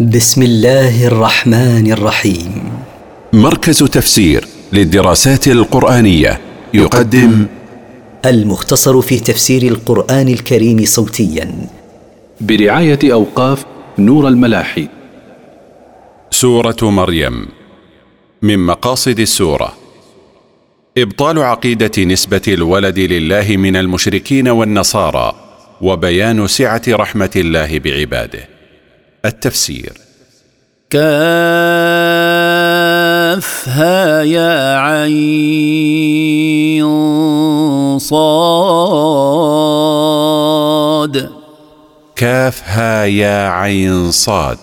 بسم 0.00 0.42
الله 0.42 1.06
الرحمن 1.06 1.92
الرحيم. 1.92 2.72
مركز 3.32 3.78
تفسير 3.78 4.44
للدراسات 4.72 5.48
القرآنية 5.48 6.40
يقدم 6.74 7.46
المختصر 8.24 9.00
في 9.00 9.20
تفسير 9.20 9.62
القرآن 9.62 10.28
الكريم 10.28 10.84
صوتيا. 10.84 11.68
برعاية 12.40 12.98
أوقاف 13.04 13.64
نور 13.98 14.28
الملاحي. 14.28 14.88
سورة 16.30 16.76
مريم. 16.82 17.46
من 18.42 18.58
مقاصد 18.58 19.20
السورة. 19.20 19.72
إبطال 20.98 21.38
عقيدة 21.38 22.04
نسبة 22.04 22.42
الولد 22.48 22.98
لله 22.98 23.56
من 23.56 23.76
المشركين 23.76 24.48
والنصارى 24.48 25.32
وبيان 25.80 26.46
سعة 26.46 26.82
رحمة 26.88 27.30
الله 27.36 27.78
بعباده. 27.78 28.53
التفسير. 29.24 29.92
كافها 30.90 31.42
يا 34.22 34.78
عين 34.78 35.24
صاد. 37.98 38.14
كافها 42.16 43.04
يا 43.04 43.48
عين 43.48 44.10
صاد. 44.10 44.58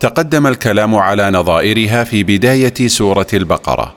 تقدم 0.00 0.46
الكلام 0.46 0.94
على 0.94 1.30
نظائرها 1.30 2.04
في 2.04 2.22
بداية 2.22 2.88
سورة 2.88 3.26
البقرة. 3.34 3.94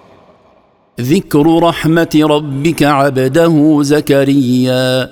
ذكر 1.02 1.64
رحمة 1.64 2.20
ربك 2.23 2.84
عبده 2.84 3.80
زكريا. 3.81 5.09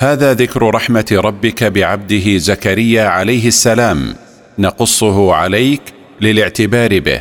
هذا 0.00 0.34
ذكر 0.34 0.74
رحمة 0.74 1.06
ربك 1.12 1.64
بعبده 1.64 2.38
زكريا 2.38 3.04
عليه 3.04 3.48
السلام 3.48 4.14
نقصه 4.58 5.34
عليك 5.34 5.82
للاعتبار 6.20 6.98
به. 6.98 7.20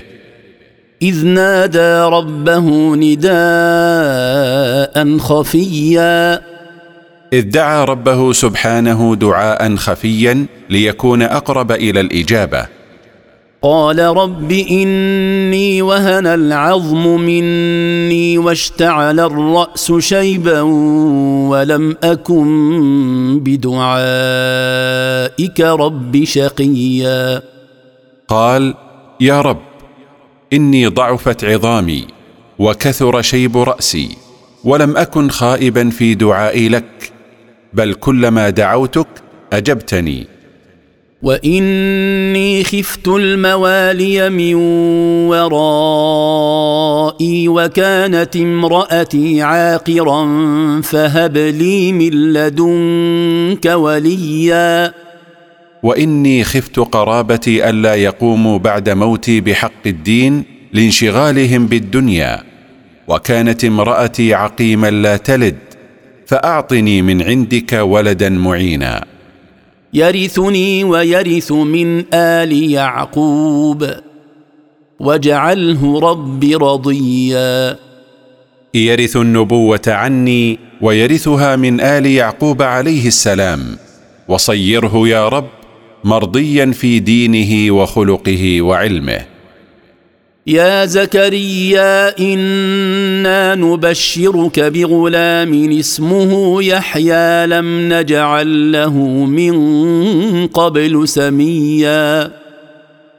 إذ 1.01 1.25
نادى 1.25 1.99
ربه 1.99 2.95
نداء 2.95 3.37
خفيا. 5.17 6.41
إذ 7.33 7.41
دعا 7.41 7.85
ربه 7.85 8.33
سبحانه 8.33 9.15
دعاء 9.15 9.75
خفيا 9.75 10.45
ليكون 10.69 11.21
أقرب 11.21 11.71
إلى 11.71 11.99
الإجابة. 11.99 12.67
قال 13.63 13.99
رب 13.99 14.51
إني 14.51 15.81
وهن 15.81 16.27
العظم 16.27 17.19
مني 17.19 18.37
واشتعل 18.37 19.19
الرأس 19.19 19.91
شيبا 19.91 20.61
ولم 21.51 21.95
أكن 22.03 23.39
بدعائك 23.39 24.01
رب 25.61 26.23
شقيا. 26.23 27.41
قال 28.27 28.73
يا 29.19 29.41
رب 29.41 29.61
إني 30.53 30.87
ضعفت 30.87 31.45
عظامي 31.45 32.07
وكثر 32.59 33.21
شيب 33.21 33.57
رأسي 33.57 34.09
ولم 34.63 34.97
أكن 34.97 35.29
خائبا 35.29 35.89
في 35.89 36.13
دعائي 36.13 36.69
لك 36.69 37.11
بل 37.73 37.93
كلما 37.93 38.49
دعوتك 38.49 39.07
أجبتني. 39.53 40.32
واني 41.23 42.63
خفت 42.63 43.07
الموالي 43.07 44.29
من 44.29 44.55
ورائي 45.31 46.57
وكانت 47.47 48.35
امراتي 48.35 49.41
عاقرا 49.41 50.25
فهب 50.81 51.37
لي 51.37 51.91
من 51.91 52.33
لدنك 52.33 53.65
وليا 53.65 54.93
واني 55.83 56.43
خفت 56.43 56.79
قرابتي 56.79 57.69
الا 57.69 57.95
يقوموا 57.95 58.57
بعد 58.57 58.89
موتي 58.89 59.41
بحق 59.41 59.85
الدين 59.85 60.43
لانشغالهم 60.73 61.67
بالدنيا 61.67 62.43
وكانت 63.07 63.65
امراتي 63.65 64.33
عقيما 64.33 64.91
لا 64.91 65.17
تلد 65.17 65.57
فاعطني 66.27 67.01
من 67.01 67.21
عندك 67.21 67.73
ولدا 67.73 68.29
معينا 68.29 69.12
يرثني 69.93 70.83
ويرث 70.83 71.51
من 71.51 72.13
آل 72.13 72.71
يعقوب. 72.71 73.89
واجعله 74.99 75.99
رب 75.99 76.43
رضيا. 76.43 77.77
يرث 78.73 79.17
النبوة 79.17 79.81
عني 79.87 80.59
ويرثها 80.81 81.55
من 81.55 81.81
آل 81.81 82.05
يعقوب 82.05 82.61
عليه 82.61 83.07
السلام. 83.07 83.77
وصيره 84.27 85.07
يا 85.07 85.29
رب 85.29 85.47
مرضيا 86.03 86.71
في 86.71 86.99
دينه 86.99 87.75
وخلقه 87.75 88.61
وعلمه. 88.61 89.32
يا 90.47 90.85
زكريا 90.85 92.19
إنا 92.19 93.55
نبشرك 93.55 94.59
بغلام 94.59 95.71
اسمه 95.79 96.63
يحيى 96.63 97.47
لم 97.47 97.93
نجعل 97.93 98.71
له 98.71 98.93
من 99.25 99.55
قبل 100.47 101.07
سميا. 101.07 102.31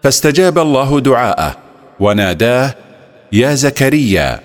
فاستجاب 0.03 0.59
الله 0.59 1.01
دعاءه 1.01 1.57
وناداه 2.01 2.75
يا 3.33 3.55
زكريا 3.55 4.41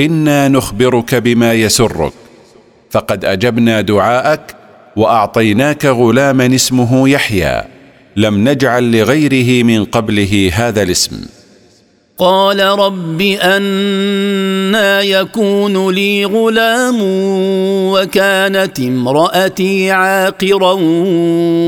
إنا 0.00 0.48
نخبرك 0.48 1.14
بما 1.14 1.52
يسرك. 1.52 2.12
فقد 2.90 3.24
أجبنا 3.24 3.80
دعاءك 3.80 4.56
وأعطيناك 4.96 5.86
غلاما 5.86 6.54
اسمه 6.54 7.08
يحيى 7.08 7.62
لم 8.16 8.48
نجعل 8.48 8.92
لغيره 8.96 9.64
من 9.64 9.84
قبله 9.84 10.50
هذا 10.54 10.82
الاسم. 10.82 11.37
قال 12.18 12.60
رب 12.60 13.20
أنا 13.20 15.02
يكون 15.02 15.94
لي 15.94 16.24
غلام 16.24 16.98
وكانت 17.92 18.80
امرأتي 18.80 19.90
عاقرا 19.90 20.72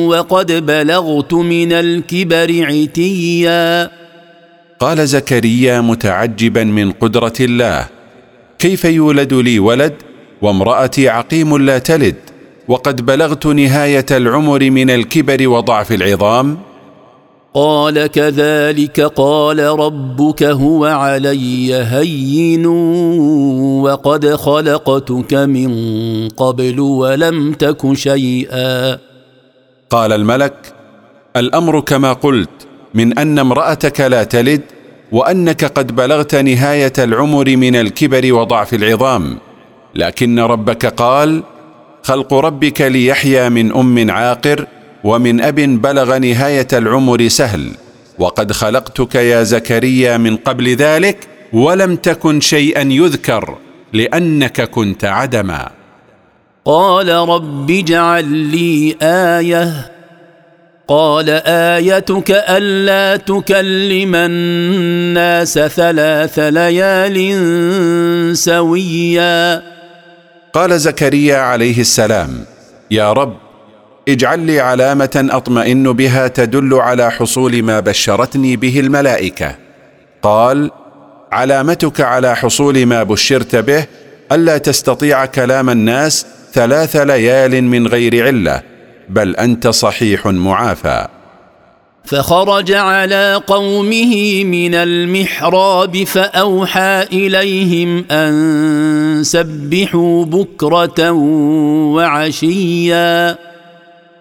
وقد 0.06 0.66
بلغت 0.66 1.32
من 1.32 1.72
الكبر 1.72 2.66
عتيا. 2.66 3.90
قال 4.80 5.08
زكريا 5.08 5.80
متعجبا 5.80 6.64
من 6.64 6.92
قدرة 6.92 7.32
الله 7.40 7.86
كيف 8.58 8.84
يولد 8.84 9.34
لي 9.34 9.58
ولد 9.58 9.94
وامرأتي 10.42 11.08
عقيم 11.08 11.58
لا 11.58 11.78
تلد 11.78 12.16
وقد 12.68 13.06
بلغت 13.06 13.46
نهاية 13.46 14.06
العمر 14.10 14.70
من 14.70 14.90
الكبر 14.90 15.48
وضعف 15.48 15.92
العظام؟ 15.92 16.69
قال 17.54 18.06
كذلك 18.06 19.00
قال 19.00 19.58
ربك 19.58 20.42
هو 20.42 20.84
علي 20.86 21.74
هين 21.74 22.66
وقد 23.86 24.34
خلقتك 24.34 25.34
من 25.34 25.70
قبل 26.28 26.80
ولم 26.80 27.52
تك 27.52 27.92
شيئا. 27.92 28.98
قال 29.90 30.12
الملك 30.12 30.54
الأمر 31.36 31.80
كما 31.80 32.12
قلت 32.12 32.50
من 32.94 33.18
أن 33.18 33.38
امرأتك 33.38 34.00
لا 34.00 34.24
تلد 34.24 34.62
وأنك 35.12 35.64
قد 35.64 35.96
بلغت 35.96 36.34
نهاية 36.34 36.92
العمر 36.98 37.56
من 37.56 37.76
الكبر 37.76 38.32
وضعف 38.32 38.74
العظام. 38.74 39.38
لكن 39.94 40.40
ربك 40.40 40.86
قال 40.86 41.42
خلق 42.02 42.34
ربك 42.34 42.80
ليحيى 42.80 43.48
من 43.48 43.72
أم 43.72 44.10
عاقر 44.10 44.66
ومن 45.04 45.40
أب 45.40 45.54
بلغ 45.54 46.18
نهاية 46.18 46.68
العمر 46.72 47.28
سهل 47.28 47.70
وقد 48.18 48.52
خلقتك 48.52 49.14
يا 49.14 49.42
زكريا 49.42 50.16
من 50.16 50.36
قبل 50.36 50.68
ذلك 50.76 51.28
ولم 51.52 51.96
تكن 51.96 52.40
شيئا 52.40 52.82
يذكر 52.82 53.58
لأنك 53.92 54.62
كنت 54.62 55.04
عدما. 55.04 55.70
قال 56.64 57.08
رب 57.08 57.70
اجعل 57.70 58.24
لي 58.24 58.96
آية. 59.02 59.90
قال 60.88 61.30
آيتك 61.46 62.30
ألا 62.30 63.16
تكلم 63.16 64.14
الناس 64.14 65.58
ثلاث 65.58 66.38
ليال 66.38 67.16
سويا. 68.36 69.62
قال 70.52 70.80
زكريا 70.80 71.36
عليه 71.36 71.80
السلام 71.80 72.44
يا 72.90 73.12
رب 73.12 73.49
اجعل 74.10 74.40
لي 74.40 74.60
علامة 74.60 75.28
أطمئن 75.30 75.92
بها 75.92 76.28
تدل 76.28 76.74
على 76.74 77.10
حصول 77.10 77.62
ما 77.62 77.80
بشرتني 77.80 78.56
به 78.56 78.80
الملائكة. 78.80 79.54
قال 80.22 80.70
علامتك 81.32 82.00
على 82.00 82.36
حصول 82.36 82.86
ما 82.86 83.02
بشرت 83.02 83.56
به 83.56 83.86
ألا 84.32 84.58
تستطيع 84.58 85.26
كلام 85.26 85.70
الناس 85.70 86.26
ثلاث 86.52 86.96
ليال 86.96 87.64
من 87.64 87.86
غير 87.86 88.26
علة 88.26 88.62
بل 89.08 89.36
أنت 89.36 89.68
صحيح 89.68 90.26
معافى. 90.26 91.06
فخرج 92.04 92.72
على 92.72 93.40
قومه 93.46 94.44
من 94.44 94.74
المحراب 94.74 96.04
فأوحى 96.04 97.06
إليهم 97.12 98.04
أن 98.10 99.20
سبحوا 99.24 100.24
بكرة 100.24 101.10
وعشيا. 101.94 103.49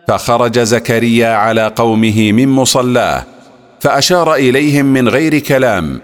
فخرج 0.10 0.60
زكريا 0.60 1.28
على 1.28 1.74
قومه 1.76 2.32
من 2.32 2.48
مصلاه 2.48 3.24
فأشار 3.80 4.36
إليهم 4.36 4.86
من 4.86 5.10
غير 5.10 5.40
كلام 5.40 6.02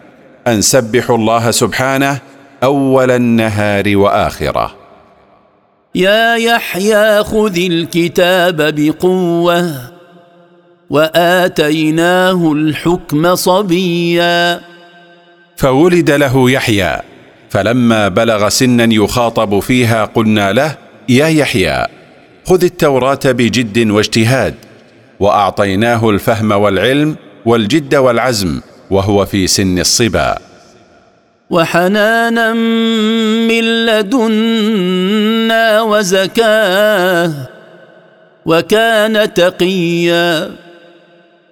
أن 0.47 0.61
سبحوا 0.61 1.17
الله 1.17 1.51
سبحانه 1.51 2.19
أول 2.63 3.11
النهار 3.11 3.97
وآخرة. 3.97 4.75
يا 5.95 6.35
يحيى 6.35 7.23
خذ 7.23 7.57
الكتاب 7.57 8.75
بقوة 8.75 9.71
وآتيناه 10.89 12.51
الحكم 12.51 13.35
صبيا. 13.35 14.61
فولد 15.57 16.11
له 16.11 16.51
يحيى 16.51 16.97
فلما 17.49 18.07
بلغ 18.07 18.49
سنا 18.49 18.93
يخاطب 18.93 19.59
فيها 19.59 20.05
قلنا 20.05 20.53
له 20.53 20.75
يا 21.09 21.27
يحيى 21.27 21.85
خذ 22.45 22.63
التوراة 22.63 23.19
بجد 23.25 23.89
واجتهاد 23.89 24.53
وأعطيناه 25.19 26.09
الفهم 26.09 26.51
والعلم 26.51 27.15
والجد 27.45 27.95
والعزم 27.95 28.61
وهو 28.91 29.25
في 29.25 29.47
سن 29.47 29.79
الصبا. 29.79 30.37
وحنانا 31.49 32.53
من 33.47 33.85
لدنا 33.85 35.81
وزكاة 35.81 37.33
وكان 38.45 39.33
تقيا. 39.33 40.51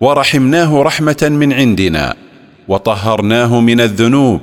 ورحمناه 0.01 0.81
رحمة 0.81 1.27
من 1.31 1.53
عندنا 1.53 2.15
وطهرناه 2.67 3.59
من 3.59 3.81
الذنوب 3.81 4.41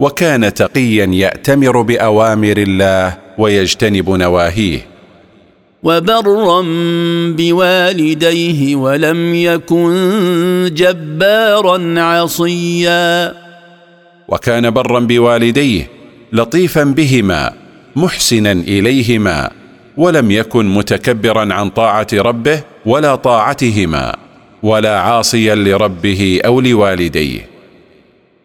وكان 0.00 0.54
تقيا 0.54 1.06
يأتمر 1.06 1.82
بأوامر 1.82 2.56
الله 2.56 3.18
ويجتنب 3.38 4.10
نواهيه. 4.10 4.91
وبرا 5.82 6.62
بوالديه 7.36 8.76
ولم 8.76 9.34
يكن 9.34 9.90
جبارا 10.74 12.00
عصيا. 12.00 13.34
وكان 14.28 14.70
برا 14.70 15.00
بوالديه 15.00 15.88
لطيفا 16.32 16.84
بهما 16.84 17.52
محسنا 17.96 18.52
إليهما 18.52 19.50
ولم 19.96 20.30
يكن 20.30 20.74
متكبرا 20.74 21.54
عن 21.54 21.70
طاعة 21.70 22.06
ربه 22.12 22.62
ولا 22.86 23.14
طاعتهما 23.14 24.16
ولا 24.62 25.00
عاصيا 25.00 25.54
لربه 25.54 26.40
أو 26.44 26.60
لوالديه. 26.60 27.51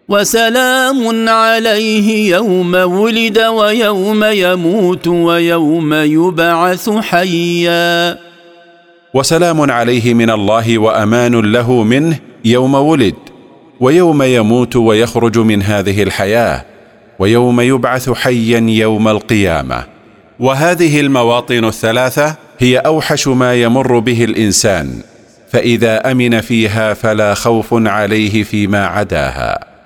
وسلام 0.09 1.29
عليه 1.29 2.35
يوم 2.35 2.75
ولد 2.75 3.39
ويوم 3.39 4.23
يموت 4.23 5.07
ويوم 5.07 5.93
يبعث 5.93 6.89
حيا. 6.89 8.17
وسلام 9.13 9.71
عليه 9.71 10.13
من 10.13 10.29
الله 10.29 10.77
وأمان 10.77 11.51
له 11.51 11.83
منه 11.83 12.19
يوم 12.45 12.75
ولد 12.75 13.15
ويوم 13.79 14.23
يموت 14.23 14.75
ويخرج 14.75 15.37
من 15.39 15.63
هذه 15.63 16.03
الحياة 16.03 16.65
ويوم 17.19 17.61
يبعث 17.61 18.09
حيا 18.09 18.59
يوم 18.69 19.07
القيامة. 19.07 19.83
وهذه 20.39 20.99
المواطن 20.99 21.65
الثلاثة 21.65 22.35
هي 22.59 22.77
أوحش 22.77 23.27
ما 23.27 23.55
يمر 23.55 23.99
به 23.99 24.23
الإنسان 24.23 25.01
فإذا 25.49 26.11
أمن 26.11 26.41
فيها 26.41 26.93
فلا 26.93 27.33
خوف 27.33 27.67
عليه 27.71 28.43
فيما 28.43 28.85
عداها. 28.85 29.76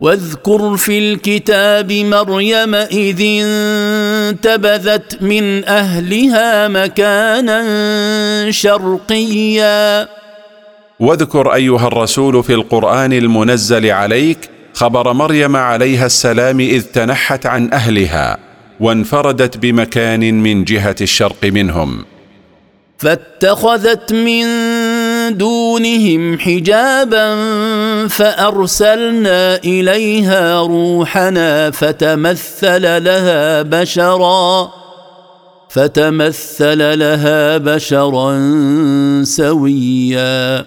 واذكر 0.00 0.76
في 0.76 0.98
الكتاب 0.98 1.92
مريم 1.92 2.74
إذ 2.74 3.20
انتبذت 3.20 5.22
من 5.22 5.64
أهلها 5.64 6.68
مكانا 6.68 7.60
شرقيا. 8.50 10.08
واذكر 11.00 11.54
أيها 11.54 11.86
الرسول 11.86 12.44
في 12.44 12.54
القرآن 12.54 13.12
المنزل 13.12 13.90
عليك 13.90 14.38
خبر 14.74 15.12
مريم 15.12 15.56
عليها 15.56 16.06
السلام 16.06 16.60
إذ 16.60 16.82
تنحت 16.82 17.46
عن 17.46 17.72
أهلها 17.72 18.38
وانفردت 18.80 19.56
بمكان 19.56 20.34
من 20.34 20.64
جهة 20.64 20.96
الشرق 21.00 21.44
منهم. 21.44 22.04
فاتخذت 22.98 24.12
من 24.12 24.44
دونهم 25.30 26.38
حجابا 26.38 27.36
فأرسلنا 28.08 29.56
إليها 29.56 30.60
روحنا 30.60 31.70
فتمثل 31.70 33.04
لها 33.04 33.62
بشرا 33.62 34.70
فتمثل 35.70 36.98
لها 36.98 37.56
بشرا 37.56 38.40
سويا. 39.24 40.64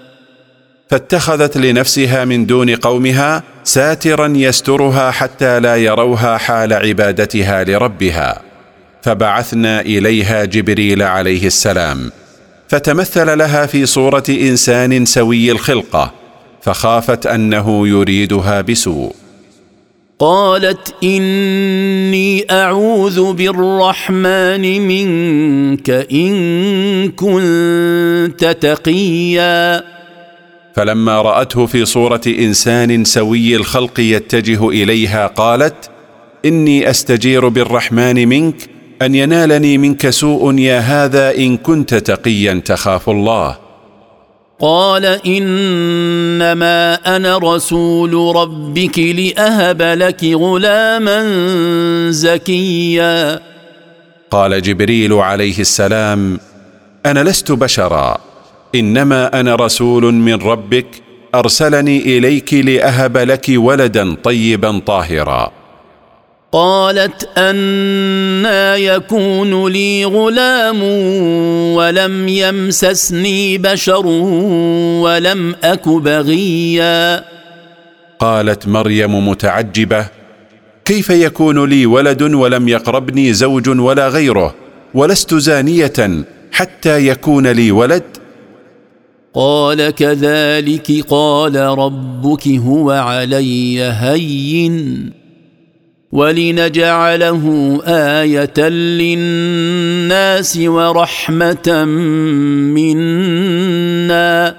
فاتخذت 0.89 1.57
لنفسها 1.57 2.25
من 2.25 2.45
دون 2.45 2.75
قومها 2.75 3.43
ساترا 3.63 4.33
يسترها 4.35 5.11
حتى 5.11 5.59
لا 5.59 5.75
يروها 5.75 6.37
حال 6.37 6.73
عبادتها 6.73 7.63
لربها. 7.63 8.41
فبعثنا 9.01 9.81
إليها 9.81 10.45
جبريل 10.45 11.01
عليه 11.03 11.47
السلام. 11.47 12.11
فتمثل 12.71 13.37
لها 13.37 13.65
في 13.65 13.85
صورة 13.85 14.23
إنسان 14.29 15.05
سوي 15.05 15.51
الخلقة 15.51 16.13
فخافت 16.61 17.25
أنه 17.25 17.87
يريدها 17.87 18.61
بسوء. 18.61 19.15
قالت 20.19 20.95
إني 21.03 22.51
أعوذ 22.51 23.33
بالرحمن 23.33 24.81
منك 24.87 25.89
إن 26.11 27.11
كنت 27.11 28.57
تقيا. 28.61 29.83
فلما 30.75 31.21
رأته 31.21 31.65
في 31.65 31.85
صورة 31.85 32.21
إنسان 32.27 33.03
سوي 33.03 33.55
الخلق 33.55 33.99
يتجه 33.99 34.69
إليها 34.69 35.27
قالت 35.27 35.89
إني 36.45 36.89
أستجير 36.89 37.47
بالرحمن 37.47 38.27
منك 38.27 38.70
أن 39.01 39.15
ينالني 39.15 39.77
منك 39.77 40.09
سوء 40.09 40.59
يا 40.59 40.79
هذا 40.79 41.37
إن 41.37 41.57
كنت 41.57 41.93
تقيا 41.93 42.61
تخاف 42.65 43.09
الله. 43.09 43.57
قال 44.59 45.05
إنما 45.05 46.93
أنا 47.15 47.37
رسول 47.37 48.35
ربك 48.35 48.99
لأهب 48.99 49.81
لك 49.81 50.23
غلاما 50.23 51.21
زكيا. 52.11 53.39
قال 54.31 54.61
جبريل 54.61 55.13
عليه 55.13 55.59
السلام 55.59 56.39
أنا 57.05 57.23
لست 57.23 57.51
بشرا 57.51 58.17
إنما 58.75 59.39
أنا 59.39 59.55
رسول 59.55 60.13
من 60.13 60.33
ربك 60.33 60.87
أرسلني 61.35 62.17
إليك 62.17 62.53
لأهب 62.53 63.17
لك 63.17 63.45
ولدا 63.49 64.15
طيبا 64.23 64.79
طاهرا. 64.85 65.60
قالت 66.53 67.29
أنا 67.37 68.75
يكون 68.75 69.71
لي 69.71 70.05
غلام 70.05 70.83
ولم 71.75 72.27
يمسسني 72.27 73.57
بشر 73.57 74.07
ولم 75.03 75.55
أك 75.63 75.89
بغيا. 75.89 77.23
قالت 78.19 78.67
مريم 78.67 79.27
متعجبة 79.27 80.07
كيف 80.85 81.09
يكون 81.09 81.69
لي 81.69 81.85
ولد 81.85 82.21
ولم 82.21 82.67
يقربني 82.67 83.33
زوج 83.33 83.69
ولا 83.69 84.07
غيره 84.07 84.55
ولست 84.93 85.35
زانية 85.35 86.25
حتى 86.51 87.07
يكون 87.07 87.47
لي 87.47 87.71
ولد؟ 87.71 88.03
قال 89.33 89.89
كذلك 89.89 91.05
قال 91.09 91.55
ربك 91.55 92.47
هو 92.47 92.91
علي 92.91 93.81
هين. 93.81 95.20
ولنجعله 96.11 97.43
آية 97.87 98.69
للناس 98.69 100.57
ورحمة 100.57 101.85
منا 102.75 104.55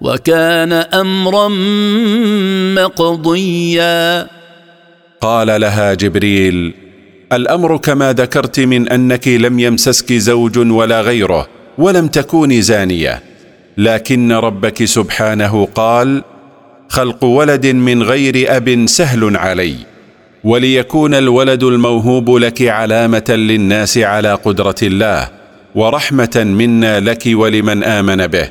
وكان 0.00 0.72
أمرا 0.72 1.48
مقضيا. 2.82 4.26
قال 5.20 5.60
لها 5.60 5.94
جبريل 5.94 6.74
الأمر 7.32 7.76
كما 7.76 8.12
ذكرت 8.12 8.60
من 8.60 8.88
أنك 8.88 9.28
لم 9.28 9.58
يمسسك 9.58 10.12
زوج 10.12 10.58
ولا 10.58 11.00
غيره 11.00 11.48
ولم 11.78 12.06
تكوني 12.06 12.62
زانية. 12.62 13.22
لكن 13.78 14.32
ربك 14.32 14.84
سبحانه 14.84 15.68
قال 15.74 16.22
خلق 16.88 17.24
ولد 17.24 17.66
من 17.66 18.02
غير 18.02 18.56
أب 18.56 18.84
سهل 18.86 19.36
علي. 19.36 19.74
وليكون 20.48 21.14
الولد 21.14 21.62
الموهوب 21.62 22.36
لك 22.36 22.62
علامة 22.62 23.24
للناس 23.28 23.98
على 23.98 24.34
قدرة 24.34 24.74
الله 24.82 25.28
ورحمة 25.74 26.44
منا 26.44 27.00
لك 27.00 27.22
ولمن 27.26 27.84
آمن 27.84 28.26
به. 28.26 28.48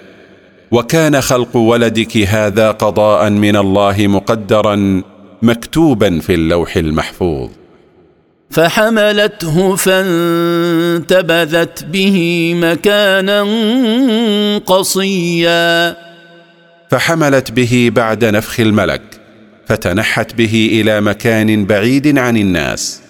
وكان 0.72 1.22
خلق 1.22 1.58
ولدك 1.58 2.18
هذا 2.18 2.72
قضاء 2.72 3.30
من 3.30 3.56
الله 3.56 4.08
مقدرا 4.08 5.02
مكتوبا 5.42 6.20
في 6.20 6.34
اللوح 6.34 6.78
المحفوظ. 6.78 7.50
فحملته 8.50 9.76
فانتبذت 9.76 11.84
به 11.84 12.52
مكانا 12.62 13.42
قصيا. 14.66 15.96
فحملت 16.92 17.52
به 17.52 17.92
بعد 17.96 18.26
نفخ 18.26 18.60
الملك. 18.60 19.02
فتنحت 19.68 20.36
به 20.36 20.70
إلى 20.72 21.02
مكان 21.02 21.66
بعيد 21.66 22.18
عن 22.18 22.38
الناس. 22.38 23.02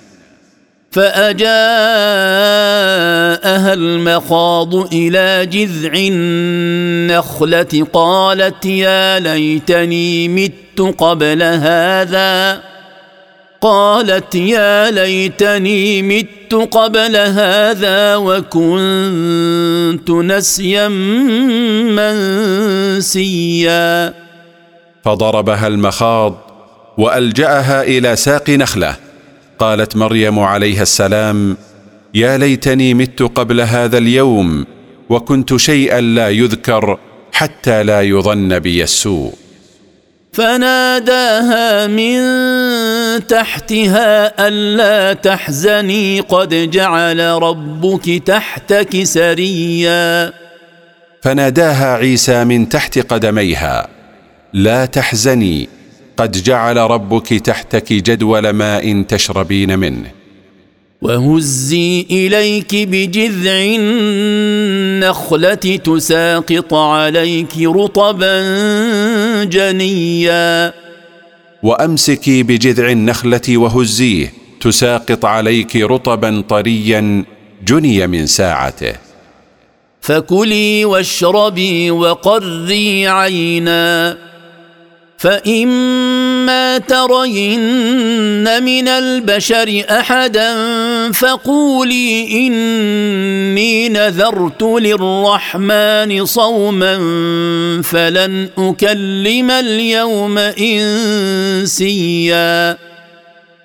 فأجاءها 0.91 1.43
المخاض 3.73 4.93
إلى 4.93 5.45
جذع 5.45 5.91
النخلة 5.95 7.87
قالت 7.93 8.65
يا 8.65 9.19
ليتني 9.19 10.27
مت 10.27 10.81
قبل 10.97 11.43
هذا. 11.43 12.61
قالت 13.61 14.35
يا 14.35 14.91
ليتني 14.91 16.01
مت 16.01 16.53
قبل 16.71 17.15
هذا 17.15 18.15
وكنت 18.15 20.09
نسيا 20.09 20.87
منسيا. 22.97 24.13
فضربها 25.03 25.67
المخاض 25.67 26.46
وألجأها 26.97 27.83
إلى 27.83 28.15
ساق 28.15 28.49
نخلة. 28.49 28.95
قالت 29.59 29.95
مريم 29.95 30.39
عليها 30.39 30.81
السلام 30.81 31.57
يا 32.13 32.37
ليتني 32.37 32.93
مت 32.93 33.21
قبل 33.21 33.61
هذا 33.61 33.97
اليوم 33.97 34.65
وكنت 35.09 35.55
شيئا 35.55 36.01
لا 36.01 36.29
يذكر 36.29 36.99
حتى 37.31 37.83
لا 37.83 38.01
يظن 38.01 38.59
بي 38.59 38.83
السوء. 38.83 39.33
فناداها 40.33 41.87
من 41.87 42.19
تحتها 43.27 44.47
ألا 44.47 45.13
تحزني 45.13 46.19
قد 46.19 46.71
جعل 46.71 47.19
ربك 47.19 48.09
تحتك 48.25 49.03
سريا. 49.03 50.33
فناداها 51.21 51.95
عيسى 51.95 52.43
من 52.43 52.69
تحت 52.69 52.99
قدميها 52.99 53.87
لا 54.53 54.85
تحزني 54.85 55.69
قد 56.17 56.43
جعل 56.43 56.77
ربك 56.77 57.27
تحتك 57.27 57.93
جدول 57.93 58.49
ماء 58.49 59.01
تشربين 59.01 59.79
منه. 59.79 60.11
وهزي 61.01 62.05
إليك 62.11 62.75
بجذع 62.75 63.75
النخلة 63.79 65.53
تساقط 65.53 66.73
عليك 66.73 67.57
رطبا 67.57 68.43
جنيا. 69.43 70.73
وأمسكي 71.63 72.43
بجذع 72.43 72.89
النخلة 72.89 73.57
وهزيه 73.57 74.33
تساقط 74.61 75.25
عليك 75.25 75.75
رطبا 75.75 76.43
طريا 76.49 77.23
جني 77.67 78.07
من 78.07 78.25
ساعته. 78.25 78.93
فكلي 80.01 80.85
واشربي 80.85 81.91
وقري 81.91 83.07
عينا. 83.07 84.17
فإما 85.17 86.77
ترين 86.77 88.63
من 88.63 88.87
البشر 88.87 89.83
أحدا 89.89 90.51
فقولي 91.11 92.27
إني 92.47 93.89
نذرت 93.89 94.63
للرحمن 94.63 96.25
صوما 96.25 96.97
فلن 97.83 98.49
أكلم 98.57 99.51
اليوم 99.51 100.37
إنسيا. 101.57 102.77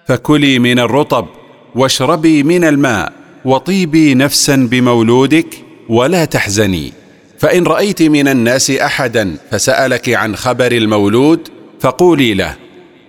فكلي 0.09 0.59
من 0.59 0.79
الرطب 0.79 1.27
واشربي 1.75 2.43
من 2.43 2.65
الماء 2.65 3.13
وطيبي 3.45 4.15
نفسا 4.15 4.69
بمولودك 4.71 5.55
ولا 5.89 6.25
تحزني. 6.25 7.02
فإن 7.43 7.65
رأيت 7.67 8.03
من 8.03 8.29
الناس 8.29 8.71
أحدا 8.71 9.37
فسألك 9.51 10.09
عن 10.09 10.37
خبر 10.37 10.73
المولود 10.73 11.49
فقولي 11.81 12.35
له 12.35 12.55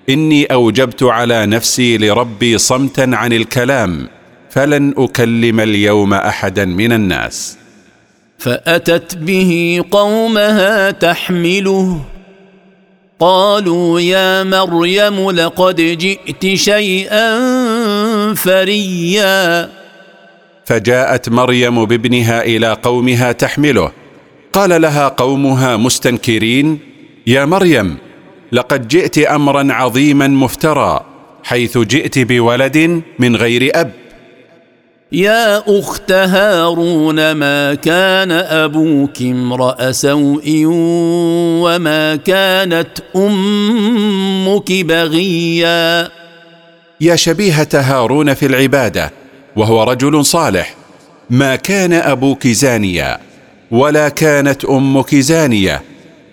إني 0.10 0.46
أوجبت 0.46 1.04
على 1.04 1.46
نفسي 1.46 1.98
لربي 1.98 2.58
صمتا 2.58 3.12
عن 3.14 3.34
الكلام 3.34 4.08
فلن 4.50 4.94
أكلم 4.98 5.60
اليوم 5.60 6.14
أحدا 6.14 6.66
من 6.66 6.92
الناس. 6.92 7.58
فأتت 8.38 9.16
به 9.16 9.84
قومها 9.92 10.92
تحمله 10.92 12.02
قالوا 13.20 14.00
يا 14.00 14.44
مريم 14.44 15.32
لقد 15.32 15.76
جئت 15.76 16.56
شيئا 16.56 17.40
فريا. 18.34 19.70
فجاءت 20.66 21.30
مريم 21.30 21.86
بابنها 21.86 22.42
إلى 22.42 22.78
قومها 22.84 23.32
تحمله 23.32 24.03
قال 24.54 24.82
لها 24.82 25.08
قومها 25.08 25.78
مستنكرين 25.78 26.80
يا 27.28 27.46
مريم 27.46 27.98
لقد 28.52 28.88
جئت 28.88 29.18
امرا 29.18 29.74
عظيما 29.74 30.28
مفترى 30.28 31.06
حيث 31.44 31.78
جئت 31.78 32.20
بولد 32.20 33.02
من 33.20 33.36
غير 33.36 33.72
أب. 33.76 33.92
يا 35.12 35.64
أخت 35.80 36.12
هارون 36.12 37.32
ما 37.32 37.74
كان 37.74 38.32
أبوك 38.32 39.22
امرأ 39.22 39.92
سوء 39.92 40.64
وما 41.64 42.16
كانت 42.16 43.00
أمك 43.16 44.72
بغيا؟ 44.72 46.10
يا 47.02 47.16
شبيهة 47.16 47.70
هارون 47.74 48.34
في 48.34 48.46
العبادة 48.46 49.12
وهو 49.56 49.84
رجل 49.84 50.26
صالح 50.26 50.76
ما 51.30 51.56
كان 51.56 51.94
أبوك 51.94 52.48
زانيا. 52.48 53.33
ولا 53.74 54.10
كانت 54.10 54.66
أمك 54.66 55.16
زانية 55.16 55.82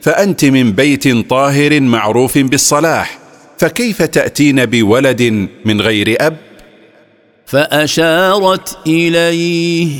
فأنت 0.03 0.45
من 0.45 0.73
بيت 0.73 1.29
طاهر 1.31 1.81
معروف 1.81 2.39
بالصلاح 2.39 3.19
فكيف 3.59 4.03
تأتين 4.03 4.67
بولد 4.67 5.49
من 5.65 5.81
غير 5.81 6.17
أب؟ 6.21 6.37
فأشارت 7.47 8.79
إليه 8.87 9.91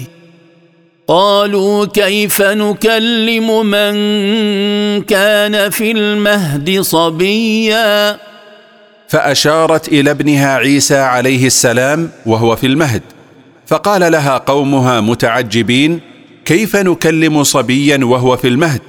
قالوا 1.09 1.87
كيف 1.87 2.43
نكلم 2.43 3.67
من 3.67 3.93
كان 5.03 5.71
في 5.71 5.91
المهد 5.91 6.81
صبيا؟ 6.81 8.19
فأشارت 9.09 9.89
إلى 9.89 10.11
ابنها 10.11 10.57
عيسى 10.57 10.99
عليه 10.99 11.47
السلام 11.47 12.11
وهو 12.27 12.57
في 12.57 12.67
المهد 12.67 13.03
فقال 13.67 14.13
لها 14.13 14.39
قومها 14.39 15.01
متعجبين 15.01 16.10
كيف 16.45 16.77
نكلم 16.77 17.45
صبيا 17.45 18.01
وهو 18.03 18.37
في 18.37 18.49
المهد؟ 18.49 18.81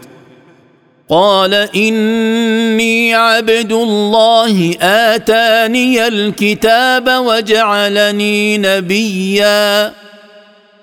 قال 1.09 1.53
إني 1.53 3.13
عبد 3.13 3.71
الله 3.71 4.75
آتاني 4.81 6.07
الكتاب 6.07 7.07
وجعلني 7.07 8.57
نبيا. 8.57 9.93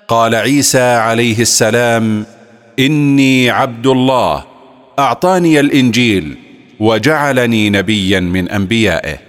قال 0.07 0.35
عيسى 0.35 0.81
عليه 0.81 1.39
السلام 1.41 2.25
إني 2.79 3.49
عبد 3.49 3.87
الله 3.87 4.45
أعطاني 4.99 5.59
الإنجيل 5.59 6.37
وجعلني 6.79 7.69
نبيا 7.69 8.19
من 8.19 8.49
أنبيائه. 8.49 9.28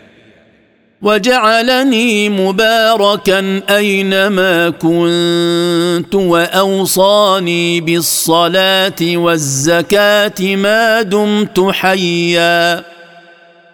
وجعلني 1.03 2.29
مباركا 2.29 3.63
أينما 3.71 4.71
كنت 4.71 6.15
وأوصاني 6.15 7.81
بالصلاة 7.81 9.01
والزكاة 9.03 10.41
ما 10.41 11.03
دمت 11.03 11.61
حيا. 11.71 12.85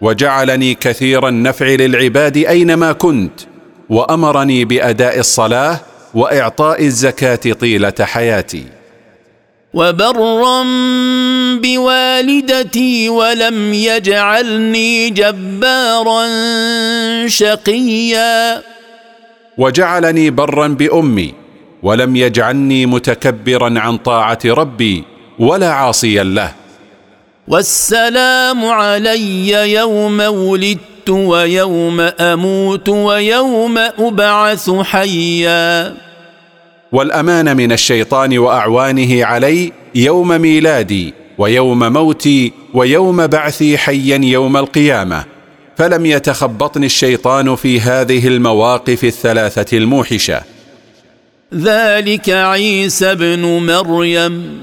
وجعلني 0.00 0.74
كثير 0.74 1.28
النفع 1.28 1.66
للعباد 1.66 2.36
أينما 2.36 2.92
كنت 2.92 3.40
وأمرني 3.88 4.64
بأداء 4.64 5.18
الصلاة 5.18 5.80
وإعطاء 6.14 6.84
الزكاة 6.84 7.52
طيلة 7.60 7.94
حياتي. 8.00 8.64
وبرا 9.76 10.62
بوالدتي 11.60 13.08
ولم 13.08 13.74
يجعلني 13.74 15.10
جبارا 15.10 16.26
شقيا. 17.26 18.62
وجعلني 19.58 20.30
برا 20.30 20.68
بأمي 20.68 21.34
ولم 21.82 22.16
يجعلني 22.16 22.86
متكبرا 22.86 23.80
عن 23.80 23.96
طاعة 23.96 24.38
ربي 24.44 25.04
ولا 25.38 25.72
عاصيا 25.72 26.24
له. 26.24 26.52
والسلام 27.48 28.64
علي 28.64 29.72
يوم 29.72 30.20
ولدت 30.20 31.10
ويوم 31.10 32.00
أموت 32.00 32.88
ويوم 32.88 33.78
أبعث 33.78 34.70
حيا. 34.70 36.05
والأمان 36.96 37.56
من 37.56 37.72
الشيطان 37.72 38.38
وأعوانه 38.38 39.24
علي 39.24 39.72
يوم 39.94 40.28
ميلادي 40.28 41.14
ويوم 41.38 41.92
موتي 41.92 42.52
ويوم 42.74 43.26
بعثي 43.26 43.78
حيا 43.78 44.20
يوم 44.22 44.56
القيامة. 44.56 45.24
فلم 45.76 46.06
يتخبطني 46.06 46.86
الشيطان 46.86 47.56
في 47.56 47.80
هذه 47.80 48.28
المواقف 48.28 49.04
الثلاثة 49.04 49.76
الموحشة. 49.76 50.42
ذلك 51.54 52.30
عيسى 52.30 53.12
ابن 53.12 53.42
مريم. 53.66 54.58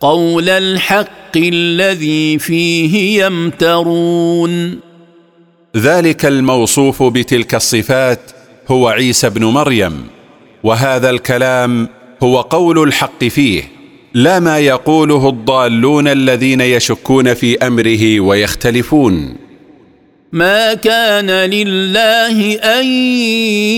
قول 0.00 0.48
الحق 0.48 1.36
الذي 1.36 2.38
فيه 2.38 3.24
يمترون. 3.24 4.80
ذلك 5.76 6.26
الموصوف 6.26 7.02
بتلك 7.02 7.54
الصفات 7.54 8.20
هو 8.68 8.88
عيسى 8.88 9.26
ابن 9.26 9.44
مريم. 9.44 10.15
وهذا 10.66 11.10
الكلام 11.10 11.88
هو 12.22 12.40
قول 12.40 12.82
الحق 12.82 13.24
فيه 13.24 13.62
لا 14.14 14.40
ما 14.40 14.58
يقوله 14.58 15.28
الضالون 15.28 16.08
الذين 16.08 16.60
يشكون 16.60 17.34
في 17.34 17.66
أمره 17.66 18.20
ويختلفون. 18.20 19.36
ما 20.32 20.74
كان 20.74 21.30
لله 21.30 22.54
أن 22.54 22.84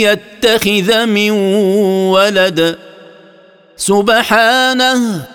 يتخذ 0.00 1.06
من 1.06 1.30
ولد. 2.10 2.78
سبحانه 3.76 5.26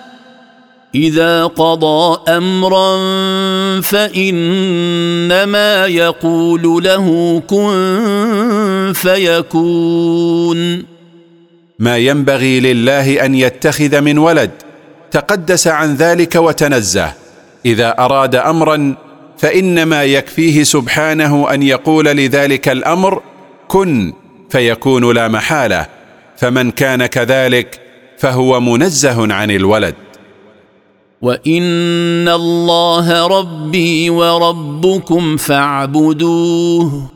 إذا 0.96 1.46
قضى 1.46 2.32
أمرا 2.38 2.98
فإنما 3.82 5.88
يقول 5.88 6.84
له 6.84 7.40
كن 7.48 8.94
فيكون. 8.96 10.93
ما 11.80 11.98
ينبغي 11.98 12.60
لله 12.60 13.26
أن 13.26 13.36
يتخذ 13.36 14.02
من 14.02 14.18
ولد 14.18 14.52
تقدس 15.12 15.68
عن 15.68 15.96
ذلك 15.96 16.36
وتنزه. 16.36 17.14
إذا 17.66 17.96
أراد 18.00 18.36
امرا 18.36 18.96
فإنما 19.38 20.04
يكفيه 20.04 20.64
سبحانه 20.64 21.54
أن 21.54 21.64
يقول 21.64 22.06
لذلك 22.06 22.70
الأمر 22.70 23.22
كن 23.68 24.14
فيكون 24.50 25.16
لا 25.16 25.28
محالة. 25.28 25.88
فمن 26.38 26.72
كان 26.72 27.06
كذلك 27.06 27.80
فهو 28.18 28.60
منزه 28.60 29.34
عن 29.34 29.52
الولد. 29.52 29.96
وإن 31.22 32.28
الله 32.28 33.28
ربي 33.28 34.10
وربكم 34.10 35.38
فاعبدوه 35.38 37.13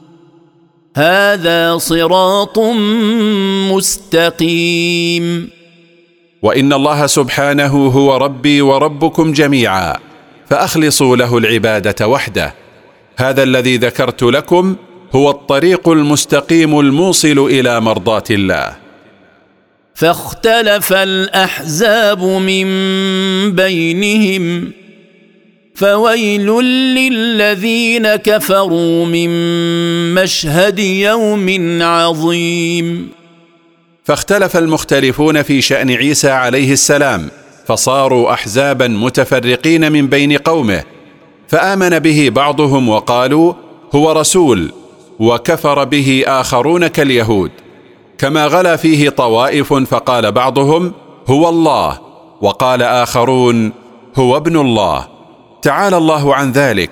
هذا 0.97 1.77
صراط 1.77 2.59
مستقيم. 3.71 5.49
وإن 6.41 6.73
الله 6.73 7.07
سبحانه 7.07 7.87
هو 7.87 8.17
ربي 8.17 8.61
وربكم 8.61 9.33
جميعا 9.33 9.97
فأخلصوا 10.49 11.15
له 11.15 11.37
العبادة 11.37 12.07
وحده. 12.07 12.53
هذا 13.17 13.43
الذي 13.43 13.77
ذكرت 13.77 14.23
لكم 14.23 14.75
هو 15.15 15.29
الطريق 15.29 15.89
المستقيم 15.89 16.79
الموصل 16.79 17.39
إلى 17.39 17.81
مرضاة 17.81 18.23
الله. 18.31 18.75
فاختلف 19.95 20.93
الأحزاب 20.93 22.23
من 22.23 22.67
بينهم. 23.55 24.71
فويل 25.77 26.47
للذين 26.95 28.15
كفروا 28.15 29.05
من 29.05 29.29
مشهد 30.13 30.79
يوم 30.79 31.77
عظيم. 31.81 33.09
فاختلف 34.03 34.57
المختلفون 34.57 35.41
في 35.41 35.61
شأن 35.61 35.91
عيسى 35.91 36.29
عليه 36.29 36.73
السلام 36.73 37.29
فصاروا 37.67 38.33
احزابا 38.33 38.87
متفرقين 38.87 39.91
من 39.91 40.07
بين 40.07 40.37
قومه 40.37 40.83
فآمن 41.47 41.99
به 41.99 42.29
بعضهم 42.29 42.89
وقالوا 42.89 43.53
هو 43.95 44.11
رسول 44.11 44.71
وكفر 45.19 45.83
به 45.83 46.23
آخرون 46.27 46.87
كاليهود. 46.87 47.51
كما 48.17 48.45
غلا 48.45 48.75
فيه 48.75 49.09
طوائف 49.09 49.73
فقال 49.73 50.31
بعضهم 50.31 50.93
هو 51.27 51.49
الله 51.49 51.99
وقال 52.41 52.81
آخرون 52.81 53.71
هو 54.15 54.37
ابن 54.37 54.57
الله 54.57 55.16
تعالى 55.67 55.97
الله 55.97 56.35
عن 56.35 56.51
ذلك. 56.51 56.89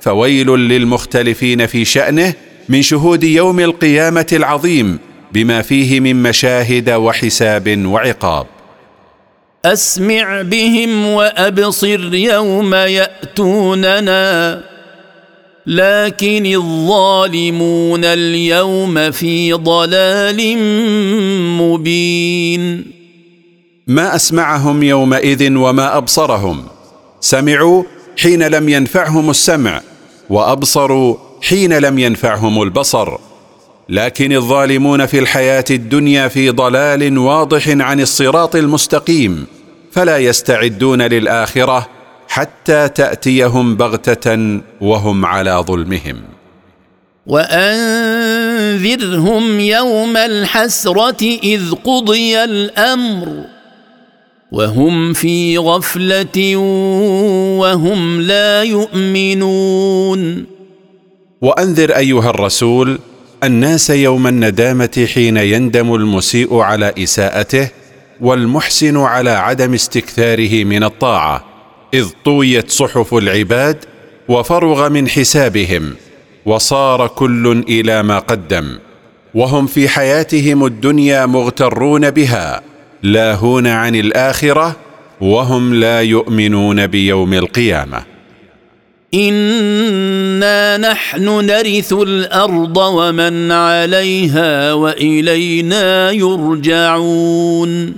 فويل 0.00 0.46
للمختلفين 0.46 1.66
في 1.66 1.84
شأنه 1.84 2.34
من 2.68 2.82
شهود 2.82 3.24
يوم 3.24 3.60
القيامة 3.60 4.26
العظيم 4.32 4.98
بما 5.32 5.62
فيه 5.62 6.00
من 6.00 6.22
مشاهد 6.22 6.90
وحساب 6.90 7.86
وعقاب. 7.86 8.46
أسمع 9.64 10.42
بهم 10.42 11.06
وأبصر 11.06 12.14
يوم 12.14 12.74
يأتوننا 12.74 14.22
لكن 15.66 16.46
الظالمون 16.46 18.04
اليوم 18.04 19.10
في 19.10 19.52
ضلال 19.52 20.58
مبين. 21.58 22.84
ما 23.86 24.16
أسمعهم 24.16 24.82
يومئذ 24.82 25.56
وما 25.56 25.96
أبصرهم. 25.96 26.64
سمعوا 27.20 27.84
حين 28.18 28.42
لم 28.42 28.68
ينفعهم 28.68 29.30
السمع 29.30 29.80
وأبصروا 30.30 31.16
حين 31.42 31.78
لم 31.78 31.98
ينفعهم 31.98 32.62
البصر. 32.62 33.18
لكن 33.88 34.32
الظالمون 34.32 35.06
في 35.06 35.18
الحياة 35.18 35.64
الدنيا 35.70 36.28
في 36.28 36.50
ضلال 36.50 37.18
واضح 37.18 37.68
عن 37.68 38.00
الصراط 38.00 38.56
المستقيم 38.56 39.46
فلا 39.92 40.18
يستعدون 40.18 41.02
للآخرة 41.02 41.88
حتى 42.28 42.88
تأتيهم 42.88 43.76
بغتة 43.76 44.60
وهم 44.80 45.26
على 45.26 45.64
ظلمهم. 45.66 46.22
وأنذرهم 47.26 48.80
يوم 49.60 50.16
الحسرة 50.16 51.22
إذ 51.22 51.72
قضي 51.72 52.44
الأمر. 52.44 53.44
وهم 54.52 55.12
في 55.12 55.58
غفلة 55.58 56.56
وهم 57.58 58.20
لا 58.20 58.62
يؤمنون. 58.62 60.46
وأنذر 61.42 61.96
أيها 61.96 62.30
الرسول 62.30 62.98
الناس 63.44 63.90
يوم 63.90 64.26
الندامة 64.26 65.08
حين 65.14 65.36
يندم 65.36 65.94
المسيء 65.94 66.56
على 66.56 66.94
إساءته 66.98 67.68
والمحسن 68.20 68.96
على 68.96 69.30
عدم 69.30 69.74
استكثاره 69.74 70.64
من 70.64 70.84
الطاعة 70.84 71.44
إذ 71.94 72.06
طويت 72.24 72.70
صحف 72.70 73.14
العباد 73.14 73.84
وفرغ 74.28 74.88
من 74.88 75.08
حسابهم 75.08 75.94
وصار 76.46 77.08
كل 77.08 77.64
إلى 77.68 78.02
ما 78.02 78.18
قدم 78.18 78.78
وهم 79.34 79.66
في 79.66 79.88
حياتهم 79.88 80.66
الدنيا 80.66 81.26
مغترون 81.26 82.10
بها. 82.10 82.71
لاهون 83.02 83.66
عن 83.66 83.94
الآخرة 83.94 84.76
وهم 85.20 85.74
لا 85.74 86.00
يؤمنون 86.00 86.86
بيوم 86.86 87.34
القيامة. 87.34 88.02
إنا 89.14 90.76
نحن 90.76 91.24
نرث 91.24 91.92
الأرض 91.92 92.76
ومن 92.76 93.52
عليها 93.52 94.72
وإلينا 94.72 96.10
يرجعون. 96.10 97.94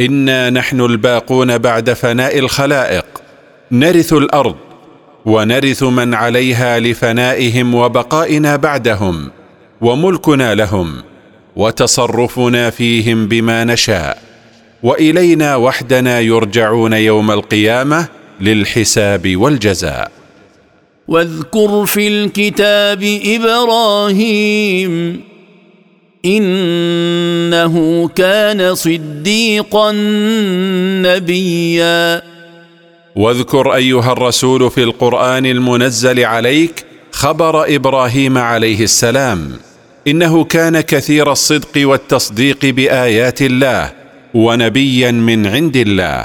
إنا 0.00 0.50
نحن 0.50 0.80
الباقون 0.80 1.58
بعد 1.58 1.92
فناء 1.92 2.38
الخلائق. 2.38 3.04
نرث 3.72 4.12
الأرض 4.12 4.56
ونرث 5.24 5.82
من 5.82 6.14
عليها 6.14 6.78
لفنائهم 6.80 7.74
وبقائنا 7.74 8.56
بعدهم 8.56 9.30
وملكنا 9.80 10.54
لهم. 10.54 11.02
وتصرفنا 11.56 12.70
فيهم 12.70 13.28
بما 13.28 13.64
نشاء 13.64 14.22
وإلينا 14.82 15.56
وحدنا 15.56 16.20
يرجعون 16.20 16.92
يوم 16.92 17.30
القيامة 17.30 18.06
للحساب 18.40 19.36
والجزاء. 19.36 20.10
واذكر 21.08 21.86
في 21.86 22.08
الكتاب 22.08 23.20
إبراهيم 23.24 25.20
إنه 26.24 28.08
كان 28.08 28.74
صديقا 28.74 29.92
نبيا. 31.02 32.22
واذكر 33.16 33.74
أيها 33.74 34.12
الرسول 34.12 34.70
في 34.70 34.82
القرآن 34.82 35.46
المنزل 35.46 36.24
عليك 36.24 36.84
خبر 37.12 37.74
إبراهيم 37.74 38.38
عليه 38.38 38.84
السلام. 38.84 39.52
إنه 40.08 40.44
كان 40.44 40.80
كثير 40.80 41.32
الصدق 41.32 41.72
والتصديق 41.76 42.64
بآيات 42.64 43.42
الله 43.42 43.92
ونبيا 44.34 45.10
من 45.10 45.46
عند 45.46 45.76
الله. 45.76 46.24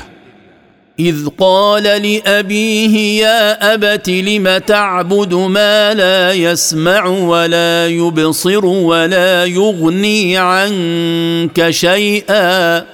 إذ 1.00 1.28
قال 1.38 1.84
لأبيه 1.84 3.22
يا 3.24 3.74
أبت 3.74 4.10
لم 4.10 4.58
تعبد 4.58 5.34
ما 5.34 5.94
لا 5.94 6.34
يسمع 6.34 7.06
ولا 7.06 7.88
يبصر 7.88 8.66
ولا 8.66 9.46
يغني 9.46 10.38
عنك 10.38 11.70
شيئا؟ 11.70 12.86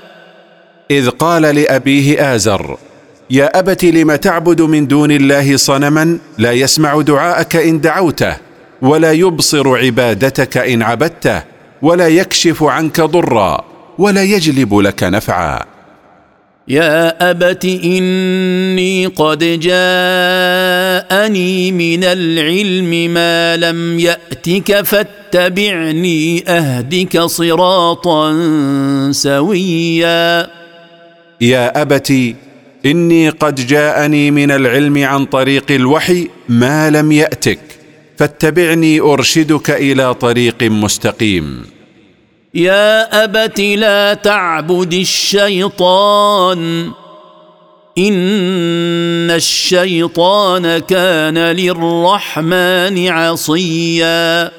إذ 0.92 1.10
قال 1.10 1.42
لأبيه 1.42 2.36
آزر 2.36 2.78
يا 3.30 3.60
أبت 3.60 3.86
لم 3.86 4.16
تعبد 4.16 4.62
من 4.62 4.88
دون 4.88 5.12
الله 5.12 5.58
صنما 5.58 6.18
لا 6.38 6.52
يسمع 6.52 7.02
دعاءك 7.02 7.56
إن 7.56 7.82
دعوته. 7.82 8.45
ولا 8.86 9.12
يبصر 9.12 9.78
عبادتك 9.78 10.58
إن 10.58 10.82
عبدته 10.82 11.44
ولا 11.82 12.08
يكشف 12.08 12.64
عنك 12.64 13.02
ضرا 13.02 13.66
ولا 13.98 14.24
يجلب 14.24 14.78
لك 14.78 15.04
نفعا. 15.04 15.66
يا 16.68 17.32
أبت 17.32 17.66
إني 17.66 19.06
قد 19.06 19.40
جاءني 19.60 19.82
من 21.72 22.04
العلم 22.04 23.14
ما 23.14 23.58
لم 23.58 24.00
يأتك 24.00 24.82
فاتبعني 24.82 26.44
أهدك 26.48 27.22
صراطا 27.22 28.32
سويا. 29.12 30.48
يا 31.42 31.82
أبت 31.82 32.14
إني 32.86 33.30
قد 33.30 33.68
جاءني 33.68 34.32
من 34.32 34.52
العلم 34.52 35.04
عن 35.04 35.26
طريق 35.26 35.72
الوحي 35.72 36.28
ما 36.50 36.90
لم 36.90 37.12
يأتك. 37.12 37.60
فاتبعني 38.18 39.00
أرشدك 39.00 39.70
إلى 39.70 40.14
طريق 40.14 40.64
مستقيم. 40.64 41.66
يا 42.54 43.24
أبت 43.24 43.60
لا 43.60 44.14
تعبد 44.14 44.94
الشيطان. 44.94 46.92
إن 47.98 49.32
الشيطان 49.32 50.78
كان 50.78 51.38
للرحمن 51.38 53.08
عصيا. 53.08 54.52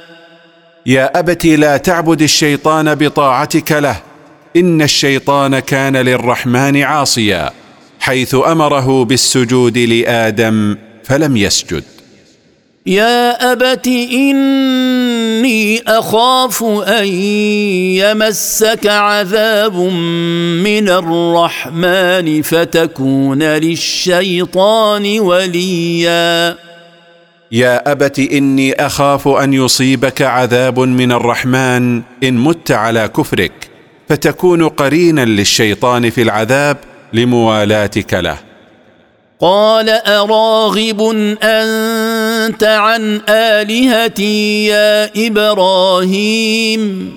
يا 0.87 1.19
أبت 1.19 1.47
لا 1.47 1.77
تعبد 1.77 2.23
الشيطان 2.23 2.95
بطاعتك 2.95 3.73
له. 3.73 3.97
إن 4.57 4.83
الشيطان 4.83 5.59
كان 5.59 5.97
للرحمن 5.97 6.83
عاصيا 6.83 7.51
حيث 8.01 8.35
أمره 8.35 9.05
بالسجود 9.05 9.79
لآدم 9.79 10.77
فلم 11.05 11.37
يسجد. 11.37 11.85
يا 12.87 13.53
أبت 13.53 13.87
إني 13.87 15.83
أخاف 15.87 16.65
أن 16.65 17.07
يمسك 17.99 18.87
عذاب 18.87 19.77
من 20.63 20.89
الرحمن 20.89 22.43
فتكون 22.43 23.43
للشيطان 23.43 25.21
وليا. 25.21 26.57
يا 27.53 27.93
أبت 27.93 28.19
إني 28.19 28.73
أخاف 28.73 29.29
أن 29.29 29.53
يصيبك 29.53 30.23
عذاب 30.23 30.81
من 30.81 31.13
الرحمن 31.13 32.03
إن 32.23 32.35
مت 32.35 32.71
على 32.71 33.09
كفرك 33.09 33.71
فتكون 34.09 34.69
قرينا 34.69 35.25
للشيطان 35.25 36.11
في 36.11 36.23
العذاب 36.23 36.77
لموالاتك 37.13 38.15
له. 38.15 38.46
قال 39.41 39.89
أراغب 39.89 41.01
أنت 41.43 42.65
عن 42.65 43.21
آلهتي 43.29 44.67
يا 44.67 45.11
إبراهيم؟ 45.27 47.13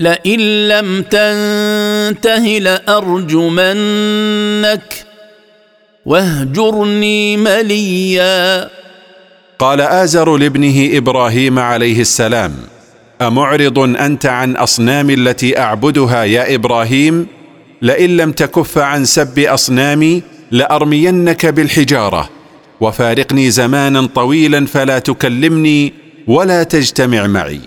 لئن 0.00 0.68
لم 0.68 1.02
تنته 1.02 2.58
لأرجمنك 2.58 4.04
واهجرني 6.06 7.36
مليا. 7.36 8.68
قال 9.58 9.80
آزر 9.80 10.36
لابنه 10.36 10.98
إبراهيم 10.98 11.58
عليه 11.58 12.00
السلام 12.00 12.54
أمعرض 13.22 13.78
أنت 13.78 14.26
عن 14.26 14.56
أصنام 14.56 15.10
التي 15.10 15.58
أعبدها 15.58 16.24
يا 16.24 16.54
إبراهيم؟ 16.54 17.26
لئن 17.82 18.16
لم 18.16 18.32
تكف 18.32 18.78
عن 18.78 19.04
سب 19.04 19.38
أصنامي 19.38 20.22
لأرمينك 20.50 21.46
بالحجارة 21.46 22.30
وفارقني 22.80 23.50
زمانا 23.50 24.08
طويلا 24.14 24.66
فلا 24.66 24.98
تكلمني 24.98 25.92
ولا 26.26 26.62
تجتمع 26.62 27.26
معي. 27.26 27.60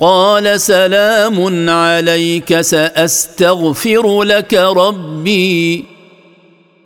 قال 0.00 0.60
سلام 0.60 1.68
عليك 1.70 2.60
سأستغفر 2.60 4.22
لك 4.22 4.54
ربي. 4.54 5.84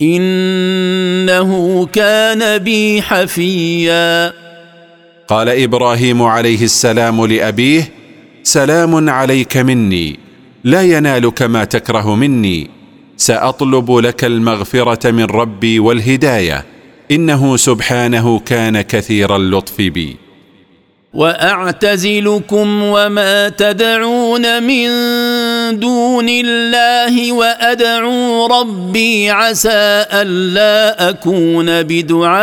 إنه 0.02 1.86
كان 1.86 2.58
بي 2.58 3.02
حفيا. 3.02 4.32
قال 5.28 5.48
إبراهيم 5.48 6.22
عليه 6.22 6.64
السلام 6.64 7.26
لأبيه 7.26 7.90
سلام 8.42 9.10
عليك 9.10 9.56
مني 9.56 10.18
لا 10.64 10.82
ينالك 10.82 11.42
ما 11.42 11.64
تكره 11.64 12.14
مني. 12.14 12.79
سأطلب 13.20 13.96
لك 13.96 14.24
المغفرة 14.24 15.10
من 15.10 15.24
ربي 15.24 15.78
والهداية. 15.78 16.64
إنه 17.10 17.56
سبحانه 17.56 18.38
كان 18.38 18.80
كثير 18.80 19.36
اللطف 19.36 19.80
بي. 19.80 20.16
وأعتزلكم 21.14 22.82
وما 22.82 23.48
تدعون 23.48 24.62
من 24.62 24.88
دون 25.80 26.26
الله 26.28 27.32
وأدعو 27.32 28.46
ربي 28.46 29.30
عسى 29.30 30.06
ألا 30.12 31.08
أكون 31.08 31.82
بدعاء 31.82 32.40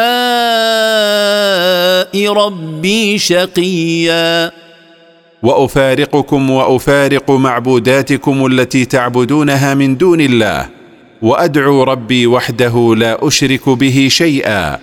ربي 2.31 3.17
شقيا. 3.17 4.66
وأفارقكم 5.43 6.49
وأفارق 6.49 7.31
معبوداتكم 7.31 8.45
التي 8.45 8.85
تعبدونها 8.85 9.73
من 9.73 9.97
دون 9.97 10.21
الله 10.21 10.69
وأدعو 11.21 11.83
ربي 11.83 12.27
وحده 12.27 12.95
لا 12.97 13.27
أشرك 13.27 13.69
به 13.69 14.07
شيئا. 14.11 14.79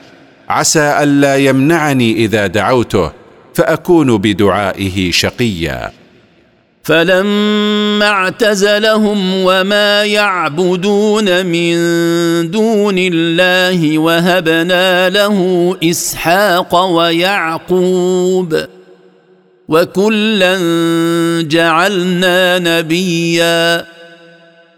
عسى 0.48 0.98
الا 1.02 1.36
يمنعني 1.36 2.12
إذا 2.16 2.46
دعوته 2.46 3.12
فأكون 3.54 4.18
بدعائه 4.18 5.10
شقيا. 5.10 5.92
فلما 6.82 8.06
اعتزلهم 8.06 9.34
وما 9.34 10.04
يعبدون 10.04 11.46
من 11.46 11.74
دون 12.50 12.94
الله 12.98 13.98
وهبنا 13.98 15.08
له 15.10 15.76
إسحاق 15.84 16.84
ويعقوب. 16.84 18.73
وكلا 19.68 20.58
جعلنا 21.42 22.58
نبيا. 22.58 23.84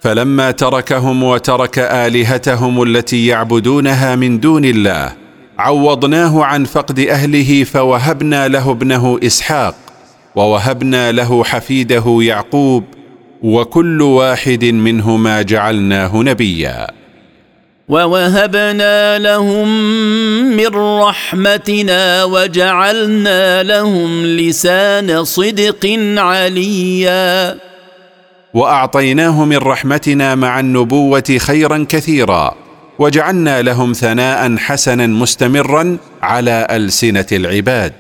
فلما 0.01 0.51
تركهم 0.51 1.23
وترك 1.23 1.79
آلهتهم 1.79 2.83
التي 2.83 3.27
يعبدونها 3.27 4.17
من 4.17 4.41
دون 4.41 4.65
الله 4.65 5.13
عوضناه 5.59 6.45
عن 6.45 6.65
فقد 6.65 6.99
أهله 7.01 7.65
فوهبنا 7.65 8.49
له 8.49 8.71
ابنه 8.71 9.19
إسحاق 9.23 9.75
ووهبنا 10.35 11.13
له 11.13 11.45
حفيده 11.45 12.19
يعقوب 12.21 12.85
وكل 13.43 14.03
واحد 14.03 14.65
منهما 14.65 15.43
جعلناه 15.43 16.17
نبيا. 16.17 16.87
ووهبنا 17.89 19.19
لهم 19.19 19.69
من 20.57 20.67
رحمتنا 20.77 22.25
وجعلنا 22.25 23.63
لهم 23.63 24.27
لسان 24.27 25.25
صدق 25.25 25.99
عليا. 26.17 27.57
وأعطيناه 28.55 29.45
من 29.45 29.57
رحمتنا 29.57 30.35
مع 30.35 30.61
النبوة 30.61 31.39
خيرا 31.39 31.87
كثيرا 31.89 32.55
وجعلنا 32.99 33.63
لهم 33.63 33.93
ثناء 33.93 34.57
حسنا 34.57 35.07
مستمرا 35.07 35.99
على 36.23 36.67
ألسنة 36.71 37.27
العباد. 37.33 37.93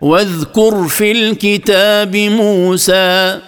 واذكر 0.00 0.88
في 0.88 1.12
الكتاب 1.12 2.16
موسى 2.16 3.38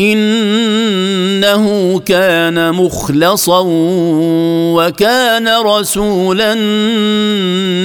إنه 0.00 1.98
كان 1.98 2.74
مخلصا 2.74 3.62
وكان 4.76 5.48
رسولا 5.48 6.54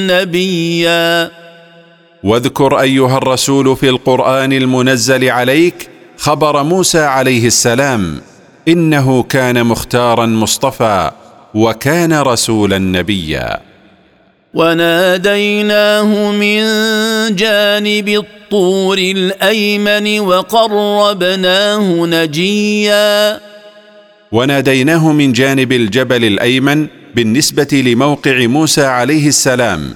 نبيا. 0.08 1.32
واذكر 2.23 2.82
أيها 2.82 3.17
الرسول 3.17 3.78
في 3.78 3.89
القرآن 3.89 4.54
المنزل 4.54 5.30
عليك 5.30 5.89
خبر 6.17 6.63
موسى 6.63 6.99
عليه 6.99 7.47
السلام. 7.47 8.21
إنه 8.67 9.23
كان 9.23 9.65
مختارا 9.65 10.25
مصطفى 10.25 11.12
وكان 11.54 12.13
رسولا 12.13 12.78
نبيا. 12.78 13.60
وناديناه 14.54 16.32
من 16.32 16.65
جانب 17.36 18.25
الطور 18.55 18.97
الأيمن 18.97 20.19
وقربناه 20.19 22.05
نجيا. 22.05 23.39
وناديناه 24.31 25.11
من 25.11 25.31
جانب 25.31 25.71
الجبل 25.71 26.25
الأيمن 26.25 26.87
بالنسبة 27.15 27.67
لموقع 27.85 28.47
موسى 28.47 28.85
عليه 28.85 29.27
السلام 29.27 29.95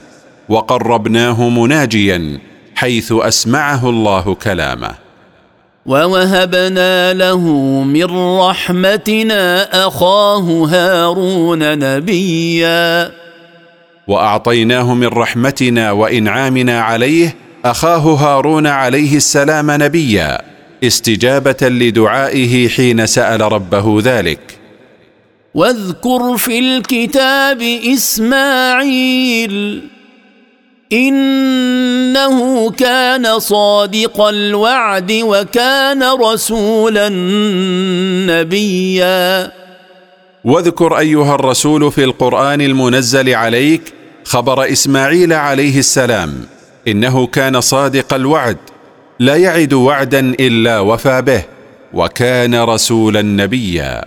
وقربناه 0.50 1.50
مناجيا 1.50 2.40
حيث 2.76 3.14
أسمعه 3.18 3.90
الله 3.90 4.36
كلامه. 4.36 4.92
ووهبنا 5.86 7.14
له 7.14 7.40
من 7.84 8.38
رحمتنا 8.40 9.70
أخاه 9.88 10.68
هارون 10.70 11.80
نبيا. 11.80 13.12
وأعطيناه 14.08 14.94
من 14.94 15.08
رحمتنا 15.08 15.92
وإنعامنا 15.92 16.82
عليه 16.82 17.36
أخاه 17.66 17.98
هارون 17.98 18.68
عليه 18.68 19.18
السلام 19.18 19.72
نبيا 19.72 20.42
استجابة 20.84 21.58
لدعائه 21.62 22.70
حين 22.70 23.06
سأل 23.06 23.42
ربه 23.42 24.00
ذلك. 24.04 24.40
واذكر 25.54 26.38
في 26.38 26.60
الكتاب 26.60 27.62
إسماعيل 27.94 29.82
إنه 30.94 32.72
كان 32.72 33.40
صادق 33.40 34.22
الوعد 34.22 35.12
وكان 35.12 36.04
رسولا 36.04 37.10
نبيا. 38.30 39.52
واذكر 40.44 40.98
أيها 41.00 41.36
الرسول 41.36 41.92
في 41.92 42.04
القرآن 42.04 42.62
المنزل 42.62 43.36
عليك 43.36 43.94
خبر 44.26 44.72
إسماعيل 44.72 45.34
عليه 45.34 45.80
السلام. 45.80 46.59
إنه 46.92 47.28
كان 47.28 47.62
صادق 47.62 48.14
الوعد 48.14 48.58
لا 49.20 49.36
يعد 49.36 49.74
وعدا 49.74 50.20
إلا 50.20 50.80
وفى 50.80 51.22
به 51.22 51.44
وكان 51.94 52.56
رسولا 52.56 53.22
نبيا. 53.22 54.06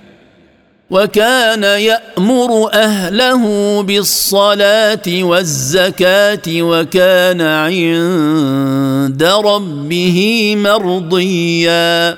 وكان 0.90 1.62
يأمر 1.62 2.72
أهله 2.72 3.44
بالصلاة 3.82 5.06
والزكاة 5.08 6.42
وكان 6.48 7.40
عند 7.40 9.22
ربه 9.22 10.54
مرضيا. 10.56 12.16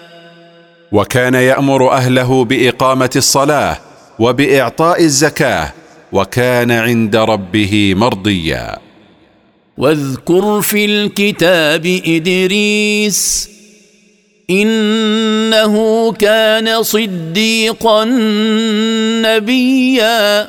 وكان 0.92 1.35
يأمر 1.35 1.92
أهله 1.92 2.44
بإقامة 2.44 3.11
الصلاة 3.16 3.79
وبإعطاء 4.18 5.03
الزكاة 5.03 5.72
وكان 6.12 6.70
عند 6.70 7.16
ربه 7.16 7.94
مرضيا. 7.96 8.84
واذكر 9.79 10.61
في 10.61 10.85
الكتاب 10.85 12.01
إدريس 12.07 13.49
إنه 14.51 16.13
كان 16.13 16.83
صديقا 16.83 18.05
نبيا. 19.25 20.49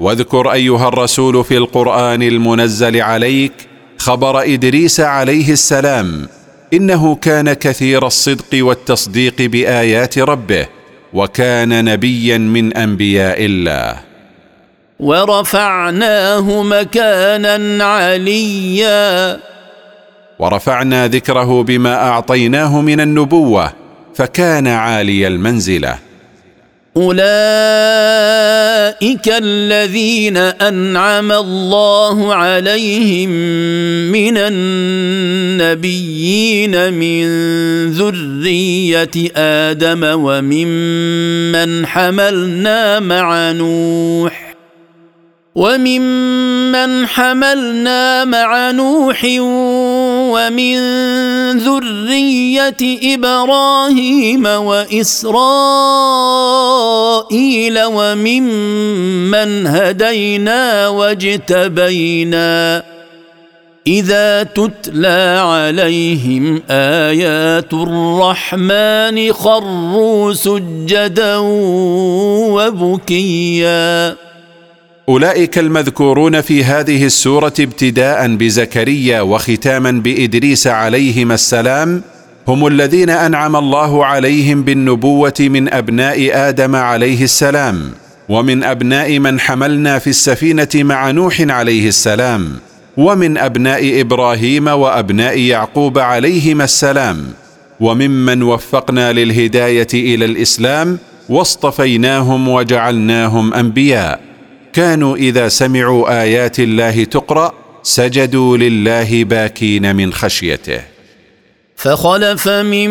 واذكر 0.00 0.52
أيها 0.52 0.88
الرسول 0.88 1.44
في 1.44 1.56
القرآن 1.56 2.22
المنزل 2.22 3.00
عليك 3.00 3.52
خبر 3.98 4.42
إدريس 4.42 5.00
عليه 5.00 5.52
السلام 5.52 6.28
إنه 6.72 7.14
كان 7.14 7.52
كثير 7.52 8.06
الصدق 8.06 8.50
والتصديق 8.54 9.42
بآيات 9.42 10.18
ربه 10.18 10.66
وكان 11.12 11.84
نبيا 11.84 12.38
من 12.38 12.76
أنبياء 12.76 13.44
الله. 13.44 14.11
ورفعناه 15.02 16.62
مكانا 16.62 17.84
عليا. 17.84 19.38
ورفعنا 20.38 21.08
ذكره 21.08 21.62
بما 21.62 21.94
أعطيناه 21.94 22.80
من 22.80 23.00
النبوة 23.00 23.72
فكان 24.14 24.66
عالي 24.66 25.26
المنزلة. 25.26 25.98
أولئك 26.96 27.22
الذين 29.28 30.36
أنعم 30.36 31.32
الله 31.32 32.34
عليهم 32.34 33.28
من 34.12 34.36
النبيين 35.62 36.12
من 36.92 37.26
ذرية 37.92 39.30
آدم 39.36 40.00
وممن 40.04 41.86
حملنا 41.86 43.00
مع 43.00 43.52
نوح. 43.52 44.51
وممن 45.54 47.06
حملنا 47.06 48.24
مع 48.24 48.70
نوح 48.70 49.24
ومن 50.32 50.78
ذرية 51.58 52.76
إبراهيم 53.14 54.46
وإسرائيل 54.46 55.28
وممن 57.84 59.66
هدينا 59.66 60.88
واجتبينا 60.88 62.82
إذا 63.86 64.42
تتلى 64.42 65.42
عليهم 65.44 66.62
آيات 66.70 67.72
الرحمن 67.72 69.32
خروا 69.32 70.32
سجدا 70.32 71.36
وبكيا 72.56 74.16
أولئك 75.08 75.58
المذكورون 75.58 76.40
في 76.40 76.64
هذه 76.64 77.04
السورة 77.06 77.52
ابتداء 77.60 78.36
بزكريا 78.36 79.20
وختاما 79.20 79.90
بإدريس 79.90 80.66
عليهما 80.66 81.34
السلام 81.34 82.02
هم 82.48 82.66
الذين 82.66 83.10
أنعم 83.10 83.56
الله 83.56 84.06
عليهم 84.06 84.62
بالنبوة 84.62 85.34
من 85.40 85.72
أبناء 85.72 86.30
آدم 86.48 86.76
عليه 86.76 87.24
السلام 87.24 87.90
ومن 88.28 88.64
أبناء 88.64 89.18
من 89.18 89.40
حملنا 89.40 89.98
في 89.98 90.10
السفينة 90.10 90.68
مع 90.74 91.10
نوح 91.10 91.40
عليه 91.40 91.88
السلام 91.88 92.48
ومن 92.96 93.38
أبناء 93.38 94.00
إبراهيم 94.00 94.66
وأبناء 94.66 95.38
يعقوب 95.38 95.98
عليهما 95.98 96.64
السلام 96.64 97.24
وممن 97.80 98.42
وفقنا 98.42 99.12
للهداية 99.12 99.86
إلى 99.94 100.24
الإسلام 100.24 100.98
واصطفيناهم 101.28 102.48
وجعلناهم 102.48 103.54
أنبياء. 103.54 104.31
كانوا 104.72 105.16
إذا 105.16 105.48
سمعوا 105.48 106.22
آيات 106.22 106.60
الله 106.60 107.04
تقرأ 107.04 107.52
سجدوا 107.82 108.56
لله 108.56 109.24
باكين 109.24 109.96
من 109.96 110.12
خشيته. 110.12 110.80
فخلف 111.76 112.48
من 112.48 112.90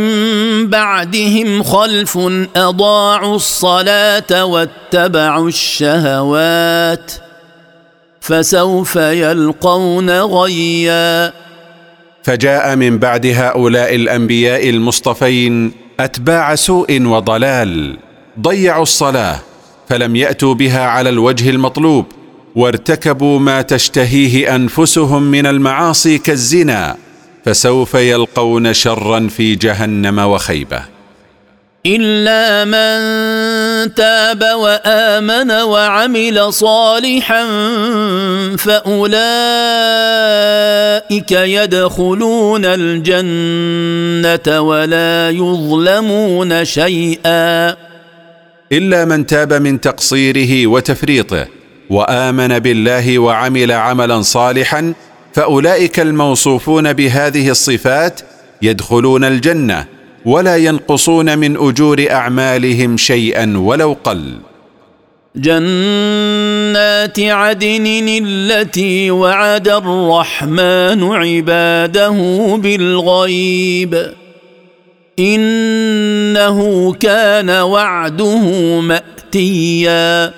بعدهم 0.67 1.63
خلف 1.63 2.17
أضاعوا 2.55 3.35
الصلاة 3.35 4.45
واتبعوا 4.45 5.47
الشهوات 5.47 7.11
فسوف 8.21 8.95
يلقون 8.95 10.09
غيا. 10.09 11.33
فجاء 12.23 12.75
من 12.75 12.97
بعد 12.97 13.25
هؤلاء 13.25 13.95
الأنبياء 13.95 14.69
المصطفين 14.69 15.71
أتباع 15.99 16.55
سوء 16.55 17.01
وضلال 17.01 17.97
ضيعوا 18.39 18.83
الصلاة 18.83 19.39
فلم 19.91 20.15
يأتوا 20.15 20.53
بها 20.53 20.81
على 20.81 21.09
الوجه 21.09 21.49
المطلوب 21.49 22.05
وارتكبوا 22.55 23.39
ما 23.39 23.61
تشتهيه 23.61 24.55
أنفسهم 24.55 25.23
من 25.23 25.45
المعاصي 25.45 26.17
كالزنا 26.17 26.97
فسوف 27.45 27.93
يلقون 27.93 28.73
شرا 28.73 29.27
في 29.27 29.55
جهنم 29.55 30.19
وخيبة. 30.19 30.81
إلا 31.85 32.65
من 32.65 32.99
تاب 33.93 34.43
وآمن 34.43 35.51
وعمل 35.51 36.53
صالحا 36.53 37.43
فأولئك 38.57 39.11
يدخلون 41.31 42.65
الجنة 42.65 44.61
ولا 44.61 45.29
يظلمون 45.29 46.65
شيئا. 46.65 47.90
إلا 48.71 49.05
من 49.05 49.25
تاب 49.25 49.53
من 49.53 49.81
تقصيره 49.81 50.67
وتفريطه 50.67 51.47
وآمن 51.89 52.59
بالله 52.59 53.19
وعمل 53.19 53.71
عملا 53.71 54.21
صالحا 54.21 54.93
فأولئك 55.33 55.99
الموصوفون 55.99 56.93
بهذه 56.93 57.49
الصفات 57.49 58.21
يدخلون 58.61 59.23
الجنة 59.23 59.85
ولا 60.25 60.57
ينقصون 60.57 61.37
من 61.37 61.57
أجور 61.57 62.05
أعمالهم 62.11 62.97
شيئا 62.97 63.57
ولو 63.57 63.97
قل. 64.03 64.33
جنات 65.35 67.19
عدن 67.19 68.05
التي 68.25 69.11
وعد 69.11 69.67
الرحمن 69.67 71.03
عباده 71.03 72.09
بالغيب. 72.55 74.13
إنه 76.31 76.93
كان 76.93 77.49
وعده 77.49 78.39
مأتيا. 78.79 80.33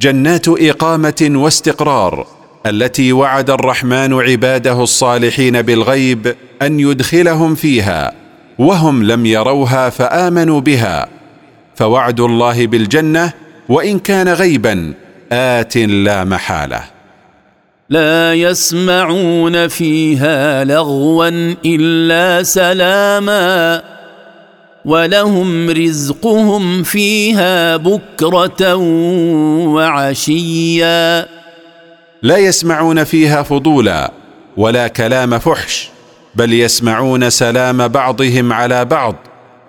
جنات 0.00 0.48
إقامة 0.48 1.30
واستقرار 1.34 2.26
التي 2.66 3.12
وعد 3.12 3.50
الرحمن 3.50 4.20
عباده 4.20 4.82
الصالحين 4.82 5.62
بالغيب 5.62 6.34
أن 6.62 6.80
يدخلهم 6.80 7.54
فيها 7.54 8.12
وهم 8.58 9.02
لم 9.02 9.26
يروها 9.26 9.90
فآمنوا 9.90 10.60
بها. 10.60 11.08
فوعد 11.74 12.20
الله 12.20 12.66
بالجنة 12.66 13.32
وإن 13.68 13.98
كان 13.98 14.28
غيبا 14.28 14.94
آت 15.32 15.76
لا 15.76 16.24
محالة. 16.24 16.80
لا 17.88 18.34
يسمعون 18.34 19.68
فيها 19.68 20.64
لغوا 20.64 21.28
إلا 21.64 22.42
سلاما. 22.42 23.82
ولهم 24.84 25.70
رزقهم 25.70 26.82
فيها 26.82 27.76
بكره 27.76 28.74
وعشيا. 29.74 31.26
لا 32.22 32.36
يسمعون 32.36 33.04
فيها 33.04 33.42
فضولا 33.42 34.12
ولا 34.56 34.88
كلام 34.88 35.38
فحش 35.38 35.90
بل 36.34 36.52
يسمعون 36.52 37.30
سلام 37.30 37.88
بعضهم 37.88 38.52
على 38.52 38.84
بعض 38.84 39.16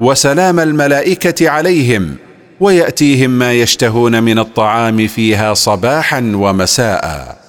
وسلام 0.01 0.59
الملائكة 0.59 1.49
عليهم 1.49 2.15
ويأتيهم 2.59 3.29
ما 3.29 3.53
يشتهون 3.53 4.23
من 4.23 4.39
الطعام 4.39 5.07
فيها 5.07 5.53
صباحا 5.53 6.31
ومساء. 6.35 7.40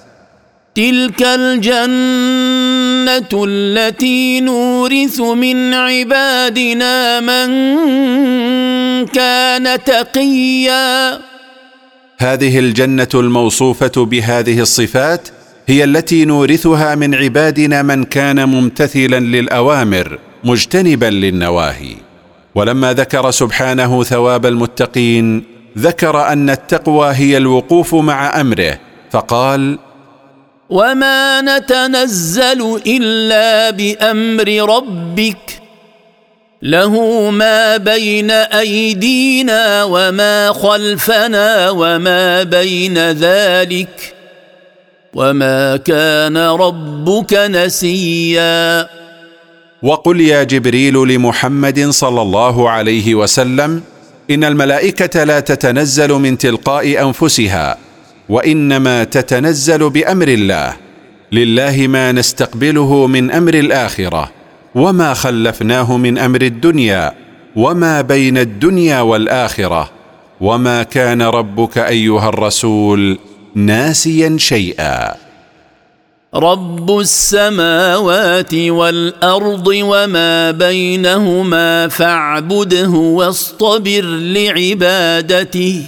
تلك 0.75 1.21
الجنه 1.21 1.83
التي 3.47 4.39
نورث 4.39 5.21
من 5.21 5.73
عبادنا 5.73 7.19
من 7.19 7.47
كان 9.05 9.83
تقيا. 9.83 11.19
هذه 12.17 12.59
الجنة 12.59 13.07
الموصوفة 13.13 14.05
بهذه 14.05 14.59
الصفات 14.59 15.29
هي 15.67 15.83
التي 15.83 16.25
نورثها 16.25 16.95
من 16.95 17.15
عبادنا 17.15 17.81
من 17.81 18.03
كان 18.03 18.49
ممتثلا 18.49 19.19
للأوامر 19.19 20.19
مجتنبا 20.43 21.05
للنواهي. 21.05 21.95
ولما 22.55 22.93
ذكر 22.93 23.31
سبحانه 23.31 24.03
ثواب 24.03 24.45
المتقين 24.45 25.43
ذكر 25.77 26.27
أن 26.27 26.49
التقوى 26.49 27.11
هي 27.11 27.37
الوقوف 27.37 27.95
مع 27.95 28.41
أمره 28.41 28.79
فقال 29.11 29.79
وما 30.73 31.41
نتنزل 31.41 32.79
الا 32.87 33.69
بامر 33.69 34.75
ربك 34.75 35.59
له 36.61 37.29
ما 37.29 37.77
بين 37.77 38.31
ايدينا 38.31 39.83
وما 39.83 40.51
خلفنا 40.53 41.69
وما 41.69 42.43
بين 42.43 42.97
ذلك 43.11 44.13
وما 45.13 45.77
كان 45.77 46.37
ربك 46.37 47.33
نسيا 47.33 48.89
وقل 49.83 50.21
يا 50.21 50.43
جبريل 50.43 50.93
لمحمد 50.93 51.89
صلى 51.89 52.21
الله 52.21 52.69
عليه 52.69 53.15
وسلم 53.15 53.81
ان 54.31 54.43
الملائكه 54.43 55.23
لا 55.23 55.39
تتنزل 55.39 56.09
من 56.11 56.37
تلقاء 56.37 57.01
انفسها 57.07 57.77
وإنما 58.29 59.03
تتنزل 59.03 59.89
بأمر 59.89 60.27
الله. 60.27 60.73
لله 61.31 61.87
ما 61.87 62.11
نستقبله 62.11 63.07
من 63.07 63.31
أمر 63.31 63.53
الآخرة 63.53 64.31
وما 64.75 65.13
خلفناه 65.13 65.97
من 65.97 66.17
أمر 66.17 66.41
الدنيا 66.41 67.13
وما 67.55 68.01
بين 68.01 68.37
الدنيا 68.37 69.01
والآخرة. 69.01 69.89
وما 70.41 70.83
كان 70.83 71.21
ربك 71.21 71.77
أيها 71.77 72.29
الرسول 72.29 73.19
ناسيا 73.55 74.35
شيئا. 74.39 75.15
رب 76.35 76.99
السماوات 76.99 78.53
والأرض 78.53 79.67
وما 79.67 80.51
بينهما 80.51 81.87
فاعبده 81.87 82.89
واصطبر 82.89 84.01
لعبادته. 84.05 85.83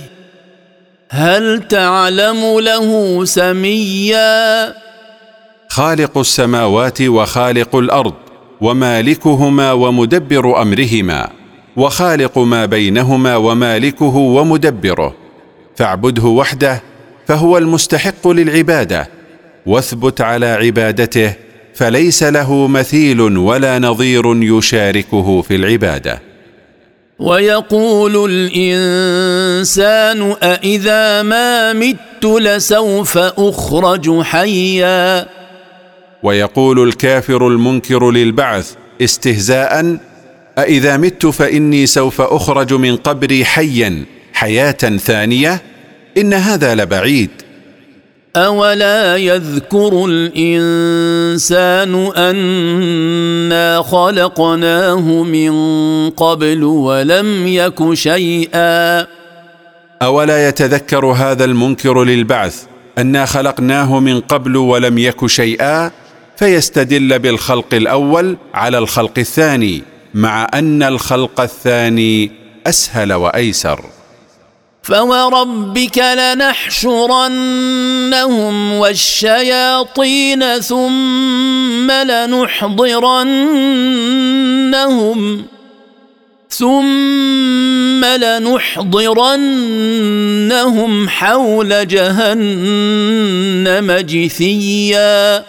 هل 1.09 1.67
تعلم 1.67 2.59
له 2.59 3.25
سميا؟ 3.25 4.73
خالق 5.69 6.17
السماوات 6.17 7.01
وخالق 7.01 7.75
الأرض 7.75 8.13
ومالكهما 8.61 9.71
ومدبر 9.71 10.61
أمرهما 10.61 11.29
وخالق 11.75 12.37
ما 12.37 12.65
بينهما 12.65 13.35
ومالكه 13.35 14.15
ومدبره 14.15 15.15
فاعبده 15.75 16.23
وحده 16.23 16.81
فهو 17.27 17.57
المستحق 17.57 18.27
للعبادة 18.27 19.09
واثبت 19.65 20.21
على 20.21 20.45
عبادته 20.45 21.33
فليس 21.75 22.23
له 22.23 22.67
مثيل 22.67 23.21
ولا 23.21 23.79
نظير 23.79 24.43
يشاركه 24.43 25.41
في 25.41 25.55
العبادة. 25.55 26.21
ويقول 27.19 28.31
الإنسان 28.31 30.35
أإذا 30.43 31.21
ما 31.21 31.73
مت 31.73 32.25
لسوف 32.25 33.17
أخرج 33.17 34.21
حيا. 34.21 35.27
ويقول 36.23 36.87
الكافر 36.87 37.47
المنكر 37.47 38.11
للبعث 38.11 38.73
استهزاء 39.01 39.97
أإذا 40.57 40.97
مت 40.97 41.25
فإني 41.25 41.85
سوف 41.85 42.21
أخرج 42.21 42.73
من 42.73 42.95
قبري 42.95 43.45
حيا 43.45 44.05
حياة 44.33 44.97
ثانية 44.97 45.61
إن 46.17 46.33
هذا 46.33 46.75
لبعيد. 46.75 47.29
أولا 48.35 49.17
يذكر 49.17 50.05
الإنسان 50.05 51.95
أنا 52.17 53.81
خلقناه 53.81 55.23
من 55.23 55.53
قبل 56.09 56.63
ولم 56.63 57.47
يك 57.47 57.93
شيئا 57.93 59.07
أولا 60.01 60.47
يتذكر 60.47 61.05
هذا 61.05 61.45
المنكر 61.45 62.03
للبعث 62.03 62.63
أنا 62.97 63.25
خلقناه 63.25 63.99
من 63.99 64.19
قبل 64.19 64.57
ولم 64.57 64.97
يك 64.97 65.25
شيئا 65.25 65.91
فيستدل 66.37 67.19
بالخلق 67.19 67.73
الأول 67.73 68.37
على 68.53 68.77
الخلق 68.77 69.13
الثاني 69.17 69.83
مع 70.13 70.47
أن 70.53 70.83
الخلق 70.83 71.41
الثاني 71.41 72.31
أسهل 72.67 73.13
وأيسر. 73.13 73.94
فوربك 74.85 75.97
لنحشرنهم 75.97 77.33
والشياطين 78.73 80.59
ثم 80.59 81.91
لنحضرنهم 81.91 83.15
ثم 86.49 88.05
لنحضرنهم 88.05 89.49
حول 91.09 91.87
جهنم 91.87 92.31
جثيا. 93.91 95.43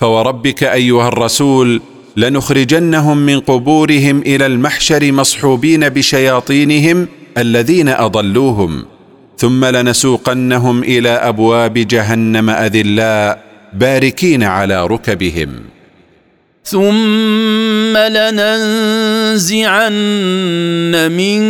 فوربك 0.00 0.64
ايها 0.64 1.08
الرسول 1.08 1.80
لنخرجنهم 2.16 3.16
من 3.16 3.40
قبورهم 3.40 4.22
إلى 4.26 4.46
المحشر 4.46 5.12
مصحوبين 5.12 5.88
بشياطينهم 5.88 7.08
الذين 7.40 7.88
أضلوهم 7.88 8.84
ثم 9.36 9.64
لنسوقنهم 9.64 10.82
إلى 10.82 11.08
أبواب 11.08 11.74
جهنم 11.74 12.50
أذلاء 12.50 13.42
باركين 13.72 14.42
على 14.42 14.86
ركبهم. 14.86 15.48
ثم 16.64 17.96
لننزعن 17.96 19.92
من 21.12 21.40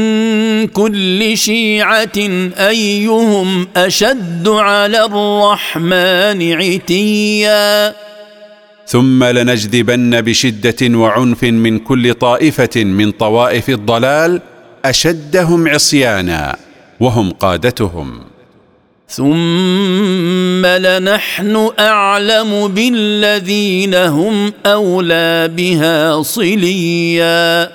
كل 0.66 1.37
شيعة 1.37 2.18
أيهم 2.59 3.68
أشد 3.77 4.48
على 4.48 5.05
الرحمن 5.05 6.53
عتيا. 6.53 7.94
ثم 8.87 9.24
لنجذبن 9.24 10.20
بشدة 10.20 10.98
وعنف 10.98 11.42
من 11.44 11.79
كل 11.79 12.14
طائفة 12.14 12.85
من 12.85 13.11
طوائف 13.11 13.68
الضلال 13.70 14.40
أشدهم 14.84 15.68
عصيانا 15.68 16.56
وهم 17.00 17.30
قادتهم. 17.30 18.20
ثم 19.08 20.66
لنحن 20.66 21.70
أعلم 21.80 22.68
بالذين 22.68 23.94
هم 23.94 24.52
أولى 24.66 25.48
بها 25.56 26.22
صليا. 26.22 27.70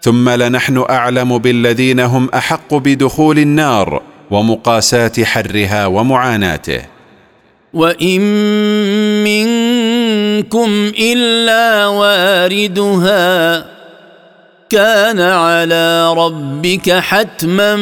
ثم 0.00 0.28
لنحن 0.28 0.84
أعلم 0.90 1.38
بالذين 1.38 2.00
هم 2.00 2.28
أحق 2.34 2.74
بدخول 2.74 3.38
النار 3.38 4.02
ومقاساة 4.30 5.12
حرها 5.24 5.86
ومعاناته. 5.86 6.82
وإن 7.74 8.20
منكم 9.24 10.92
إلا 10.98 11.86
واردها 11.86 13.71
كان 14.72 15.20
على 15.20 16.14
ربك 16.16 16.90
حتما 16.90 17.76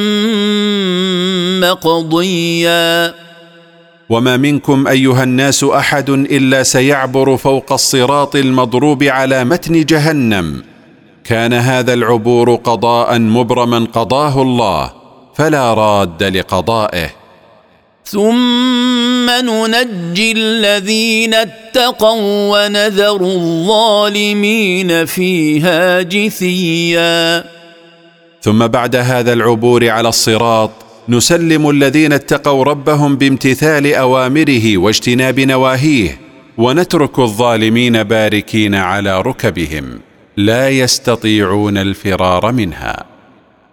مقضيا. 1.61 3.15
وما 4.09 4.37
منكم 4.37 4.89
أيها 4.89 5.23
الناس 5.23 5.65
أحد 5.65 6.11
إلا 6.11 6.63
سيعبر 6.63 7.37
فوق 7.37 7.73
الصراط 7.73 8.37
المضروب 8.37 9.03
على 9.03 9.45
متن 9.45 9.85
جهنم. 9.85 10.63
كان 11.25 11.53
هذا 11.53 11.95
العبور 11.95 12.55
قضاء 12.55 13.19
مبرما 13.19 13.87
قضاه 13.93 14.43
الله 14.43 14.93
فلا 15.35 15.75
راد 15.75 16.23
لقضائه. 16.23 17.20
ثم 18.11 19.31
ننجي 19.31 20.33
الذين 20.33 21.35
اتقوا 21.35 22.67
ونذر 22.67 23.21
الظالمين 23.21 25.05
فيها 25.07 26.03
جثيا. 26.03 27.45
ثم 28.43 28.67
بعد 28.67 28.97
هذا 28.97 29.33
العبور 29.33 29.89
على 29.89 30.09
الصراط 30.09 30.71
نسلم 31.09 31.71
الذين 31.71 32.13
اتقوا 32.13 32.65
ربهم 32.65 33.17
بامتثال 33.17 33.95
أوامره 33.95 34.79
واجتناب 34.79 35.41
نواهيه 35.41 36.21
ونترك 36.59 37.19
الظالمين 37.19 38.03
باركين 38.03 38.75
على 38.75 39.21
ركبهم 39.21 40.01
لا 40.37 40.69
يستطيعون 40.69 41.79
الفرار 41.79 42.53
منها. 42.53 43.10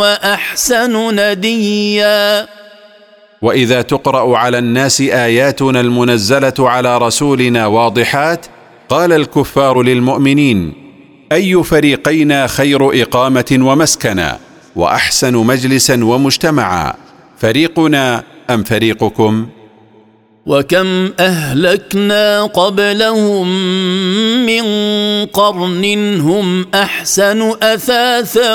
وأحسن 0.00 1.20
نديا. 1.20 2.46
وإذا 3.42 3.82
تقرأ 3.82 4.38
على 4.38 4.58
الناس 4.58 5.00
آياتنا 5.00 5.80
المنزلة 5.80 6.54
على 6.58 6.98
رسولنا 6.98 7.66
واضحات 7.66 8.46
قال 8.88 9.12
الكفار 9.12 9.82
للمؤمنين 9.82 10.72
أي 11.32 11.62
فريقينا 11.64 12.46
خير 12.46 13.02
إقامة 13.02 13.58
ومسكنا 13.60 14.38
وأحسن 14.76 15.34
مجلسا 15.36 16.04
ومجتمعا 16.04 16.94
فريقنا 17.38 18.24
أم 18.50 18.62
فريقكم؟ 18.64 19.48
وكم 20.48 21.10
أهلكنا 21.20 22.42
قبلهم 22.42 23.48
من 24.46 24.64
قرن 25.26 26.20
هم 26.20 26.66
أحسن 26.74 27.54
أثاثا 27.62 28.54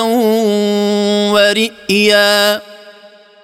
ورئيا. 1.33 2.61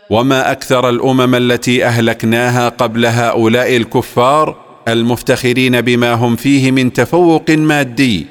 وما 0.09 0.51
أكثر 0.51 0.89
الأمم 0.89 1.35
التي 1.35 1.85
أهلكناها 1.85 2.69
قبل 2.69 3.05
هؤلاء 3.05 3.75
الكفار 3.75 4.55
المفتخرين 4.87 5.81
بما 5.81 6.13
هم 6.13 6.35
فيه 6.35 6.71
من 6.71 6.93
تفوق 6.93 7.49
مادي. 7.49 8.27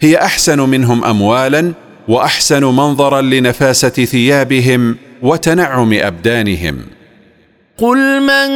هي 0.00 0.16
أحسن 0.16 0.60
منهم 0.60 1.04
اموالا 1.04 1.72
وأحسن 2.08 2.64
منظرا 2.64 3.20
لنفاسة 3.20 4.04
ثيابهم 4.04 4.96
وتنعم 5.22 5.92
أبدانهم. 5.92 6.78
قل 7.78 8.20
من 8.20 8.50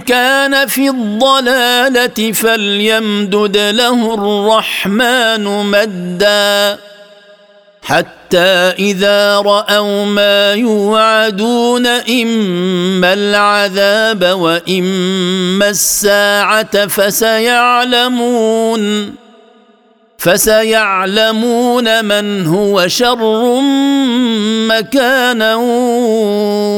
كان 0.00 0.66
في 0.66 0.88
الضلالة 0.88 2.32
فليمدد 2.32 3.56
له 3.56 4.14
الرحمن 4.14 5.44
مدا 5.44 6.78
حتى 7.82 8.72
إذا 8.78 9.38
رأوا 9.38 10.04
ما 10.04 10.52
يوعدون 10.52 11.86
إما 11.86 13.12
العذاب 13.12 14.24
وإما 14.24 15.68
الساعة 15.68 16.86
فسيعلمون 16.86 18.42
فسيعلمون 20.22 22.04
من 22.04 22.46
هو 22.46 22.88
شر 22.88 23.60
مكانا 24.68 25.54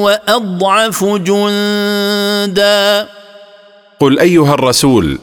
وأضعف 0.05 1.05
جندا. 1.05 3.09
قل 4.01 4.19
أيها 4.19 4.55
الرسول 4.55 5.19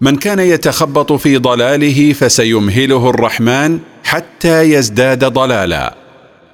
من 0.00 0.16
كان 0.16 0.38
يتخبط 0.38 1.12
في 1.12 1.36
ضلاله 1.36 2.12
فسيمهله 2.12 3.10
الرحمن 3.10 3.78
حتى 4.04 4.62
يزداد 4.62 5.24
ضلالا 5.24 5.94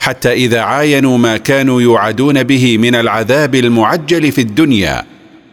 حتى 0.01 0.33
إذا 0.33 0.61
عاينوا 0.61 1.19
ما 1.19 1.37
كانوا 1.37 1.83
يوعدون 1.83 2.43
به 2.43 2.79
من 2.79 2.95
العذاب 2.95 3.55
المعجل 3.55 4.33
في 4.33 4.41
الدنيا 4.41 5.05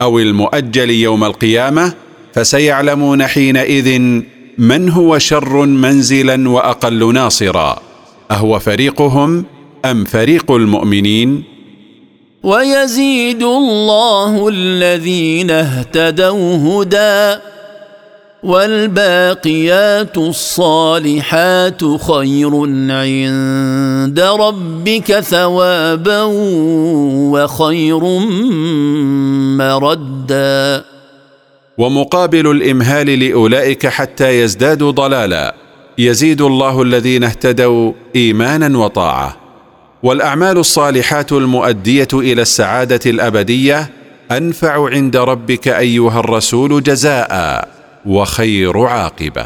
أو 0.01 0.19
المؤجل 0.19 0.89
يوم 0.89 1.23
القيامة 1.23 1.93
فسيعلمون 2.33 3.27
حينئذ 3.27 4.21
من 4.59 4.89
هو 4.89 5.17
شر 5.19 5.65
منزلا 5.65 6.49
وأقل 6.49 7.13
ناصرا؟ 7.13 7.79
أهو 8.31 8.59
فريقهم 8.59 9.45
أم 9.85 10.05
فريق 10.05 10.51
المؤمنين؟ 10.51 11.43
ويزيد 12.43 13.43
الله 13.43 14.49
الذين 14.49 15.51
اهتدوا 15.51 16.57
هدى 16.57 17.41
والباقيات 18.43 20.17
الصالحات 20.17 21.81
خير 22.01 22.51
عند 22.91 24.19
ربك 24.19 25.19
ثوابا 25.19 26.23
وخير 27.33 28.03
مردا. 29.57 30.98
ومقابل 31.79 32.51
الإمهال 32.51 33.19
لأولئك 33.19 33.87
حتى 33.87 34.41
يزدادوا 34.41 34.91
ضلالا 34.91 35.55
يزيد 35.97 36.41
الله 36.41 36.81
الذين 36.81 37.23
اهتدوا 37.23 37.93
إيمانا 38.15 38.77
وطاعة. 38.77 39.37
والأعمال 40.03 40.57
الصالحات 40.57 41.31
المؤدية 41.31 42.07
إلى 42.13 42.41
السعادة 42.41 42.99
الأبدية 43.05 43.89
أنفع 44.31 44.89
عند 44.89 45.17
ربك 45.17 45.67
أيها 45.67 46.19
الرسول 46.19 46.83
جزاء 46.83 47.67
وخير 48.05 48.79
عاقبة. 48.79 49.45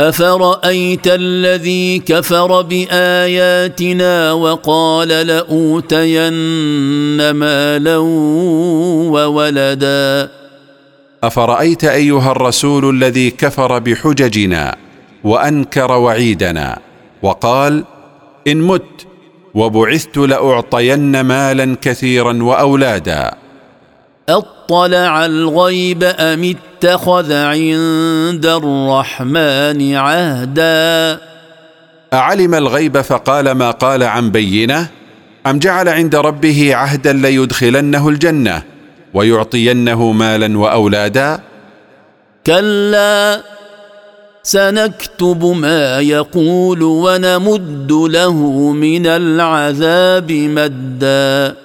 أفرأيت 0.00 1.06
الذي 1.06 1.98
كفر 1.98 2.62
بآياتنا 2.62 4.32
وقال 4.32 5.08
لأوتين 5.08 6.30
مالا 7.30 7.96
وولدا؟ 9.16 10.43
أفرأيت 11.26 11.84
أيها 11.84 12.32
الرسول 12.32 12.96
الذي 12.96 13.30
كفر 13.30 13.78
بحججنا 13.78 14.76
وأنكر 15.24 15.92
وعيدنا 15.92 16.78
وقال 17.22 17.84
إن 18.46 18.60
مت 18.60 19.06
وبعثت 19.54 20.16
لأعطين 20.16 21.20
مالا 21.20 21.76
كثيرا 21.82 22.42
وأولادا. 22.42 23.34
أطلع 24.28 25.24
الغيب 25.26 26.04
أم 26.04 26.54
اتخذ 26.54 27.32
عند 27.32 28.46
الرحمن 28.46 29.94
عهدا؟ 29.94 31.20
أعلم 32.12 32.54
الغيب 32.54 33.00
فقال 33.00 33.50
ما 33.50 33.70
قال 33.70 34.02
عن 34.02 34.30
بينة؟ 34.30 34.88
أم 35.46 35.58
جعل 35.58 35.88
عند 35.88 36.14
ربه 36.16 36.74
عهدا 36.74 37.12
ليدخلنه 37.12 38.08
الجنة؟ 38.08 38.73
ويعطينه 39.14 40.12
مالا 40.12 40.58
وأولادا. 40.58 41.40
كلا 42.46 43.42
سنكتب 44.42 45.44
ما 45.44 46.00
يقول 46.00 46.82
ونمد 46.82 47.92
له 47.92 48.36
من 48.72 49.06
العذاب 49.06 50.32
مدا. 50.32 51.56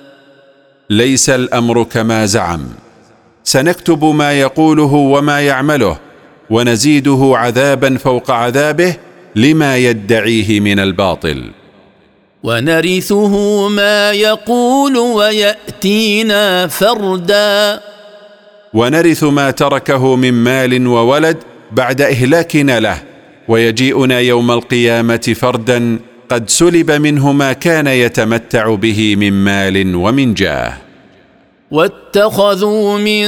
ليس 0.89 1.29
الأمر 1.29 1.83
كما 1.83 2.25
زعم. 2.25 2.67
سنكتب 3.43 4.05
ما 4.05 4.33
يقوله 4.33 4.93
وما 4.93 5.41
يعمله 5.41 5.97
ونزيده 6.49 7.31
عذابا 7.35 7.97
فوق 7.97 8.31
عذابه 8.31 8.95
لما 9.35 9.77
يدعيه 9.77 10.59
من 10.59 10.79
الباطل. 10.79 11.51
ونرثه 12.43 13.67
ما 13.67 14.11
يقول 14.11 14.97
ويأتينا 14.97 16.67
فردا. 16.67 17.79
ونرث 18.73 19.23
ما 19.23 19.51
تركه 19.51 20.15
من 20.15 20.33
مال 20.33 20.87
وولد 20.87 21.37
بعد 21.71 22.01
إهلاكنا 22.01 22.79
له 22.79 22.97
ويجيئنا 23.47 24.19
يوم 24.19 24.51
القيامة 24.51 25.35
فردا 25.35 25.99
قد 26.29 26.49
سلب 26.49 26.91
منه 26.91 27.31
ما 27.31 27.53
كان 27.53 27.87
يتمتع 27.87 28.75
به 28.75 29.15
من 29.15 29.33
مال 29.33 29.95
ومن 29.95 30.33
جاه. 30.33 30.73
واتخذوا 31.71 32.97
من 32.97 33.25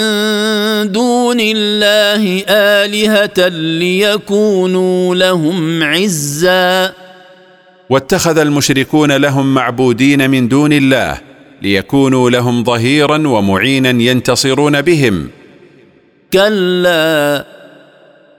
دون 0.92 1.38
الله 1.40 2.44
آلهة 2.50 3.48
ليكونوا 3.48 5.16
لهم 5.16 5.84
عزا. 5.84 7.01
واتخذ 7.92 8.38
المشركون 8.38 9.12
لهم 9.12 9.54
معبودين 9.54 10.30
من 10.30 10.48
دون 10.48 10.74
الله 10.74 11.18
ليكونوا 11.62 12.30
لهم 12.30 12.64
ظهيرا 12.64 13.28
ومعينا 13.28 13.90
ينتصرون 13.90 14.82
بهم. 14.82 15.28
كلا 16.34 17.46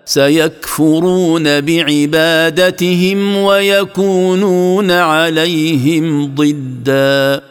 سيكفرون 0.05 1.61
بعبادتهم 1.61 3.37
ويكونون 3.37 4.91
عليهم 4.91 6.35
ضدا. 6.35 7.43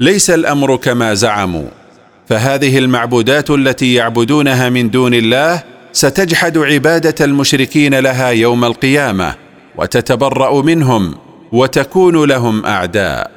ليس 0.00 0.30
الأمر 0.30 0.76
كما 0.76 1.14
زعموا 1.14 1.68
فهذه 2.28 2.78
المعبودات 2.78 3.50
التي 3.50 3.94
يعبدونها 3.94 4.68
من 4.68 4.90
دون 4.90 5.14
الله 5.14 5.62
ستجحد 5.92 6.58
عبادة 6.58 7.24
المشركين 7.24 7.94
لها 7.94 8.28
يوم 8.28 8.64
القيامة. 8.64 9.45
وتتبرأ 9.78 10.62
منهم 10.62 11.14
وتكون 11.52 12.24
لهم 12.24 12.66
أعداء. 12.66 13.30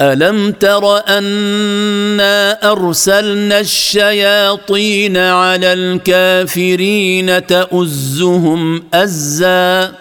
ألم 0.00 0.52
تر 0.52 0.96
أنا 1.08 2.72
أرسلنا 2.72 3.60
الشياطين 3.60 5.16
على 5.16 5.72
الكافرين 5.72 7.46
تؤزهم 7.46 8.82
أزا؟ 8.94 9.92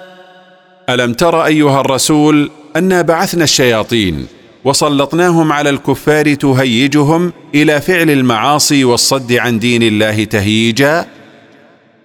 ألم 0.89 1.13
تر 1.13 1.45
أيها 1.45 1.81
الرسول 1.81 2.51
أنا 2.75 3.01
بعثنا 3.01 3.43
الشياطين 3.43 4.27
وسلطناهم 4.65 5.51
على 5.51 5.69
الكفار 5.69 6.33
تهيجهم 6.33 7.33
إلى 7.55 7.81
فعل 7.81 8.09
المعاصي 8.09 8.83
والصد 8.83 9.33
عن 9.33 9.59
دين 9.59 9.83
الله 9.83 10.23
تهييجا 10.23 11.05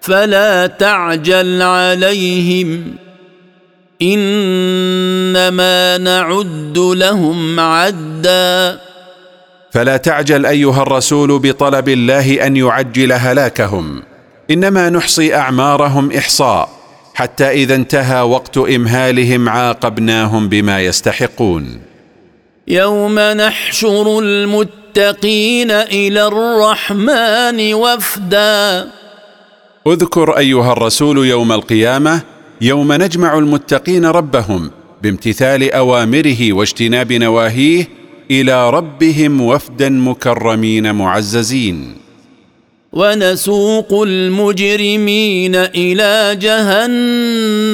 فلا 0.00 0.66
تعجل 0.66 1.62
عليهم. 1.62 2.96
إنما 4.02 5.98
نعد 5.98 6.78
لهم 6.78 7.60
عدا. 7.60 8.80
فلا 9.70 9.96
تعجل 9.96 10.46
أيها 10.46 10.82
الرسول 10.82 11.38
بطلب 11.38 11.88
الله 11.88 12.46
أن 12.46 12.56
يعجل 12.56 13.12
هلاكهم. 13.12 14.02
إنما 14.50 14.90
نحصي 14.90 15.34
أعمارهم 15.34 16.12
إحصاء 16.12 16.68
حتى 17.14 17.50
إذا 17.50 17.74
انتهى 17.74 18.20
وقت 18.20 18.58
إمهالهم 18.58 19.48
عاقبناهم 19.48 20.48
بما 20.48 20.80
يستحقون. 20.80 21.80
يوم 22.68 23.18
نحشر 23.18 24.18
المتقين 24.18 25.70
إلى 25.70 26.26
الرحمن 26.26 27.74
وفدا. 27.74 28.88
اذكر 29.86 30.38
أيها 30.38 30.72
الرسول 30.72 31.26
يوم 31.26 31.52
القيامة 31.52 32.35
يوم 32.60 32.92
نجمع 32.92 33.38
المتقين 33.38 34.06
ربهم 34.06 34.70
بامتثال 35.02 35.72
أوامره 35.72 36.52
واجتناب 36.52 37.12
نواهيه 37.12 37.88
إلى 38.30 38.70
ربهم 38.70 39.40
وفدا 39.40 39.88
مكرمين 39.88 40.94
معززين. 40.94 41.94
ونسوق 42.92 44.02
المجرمين 44.02 45.54
إلى 45.54 46.36
جهنم 46.40 47.68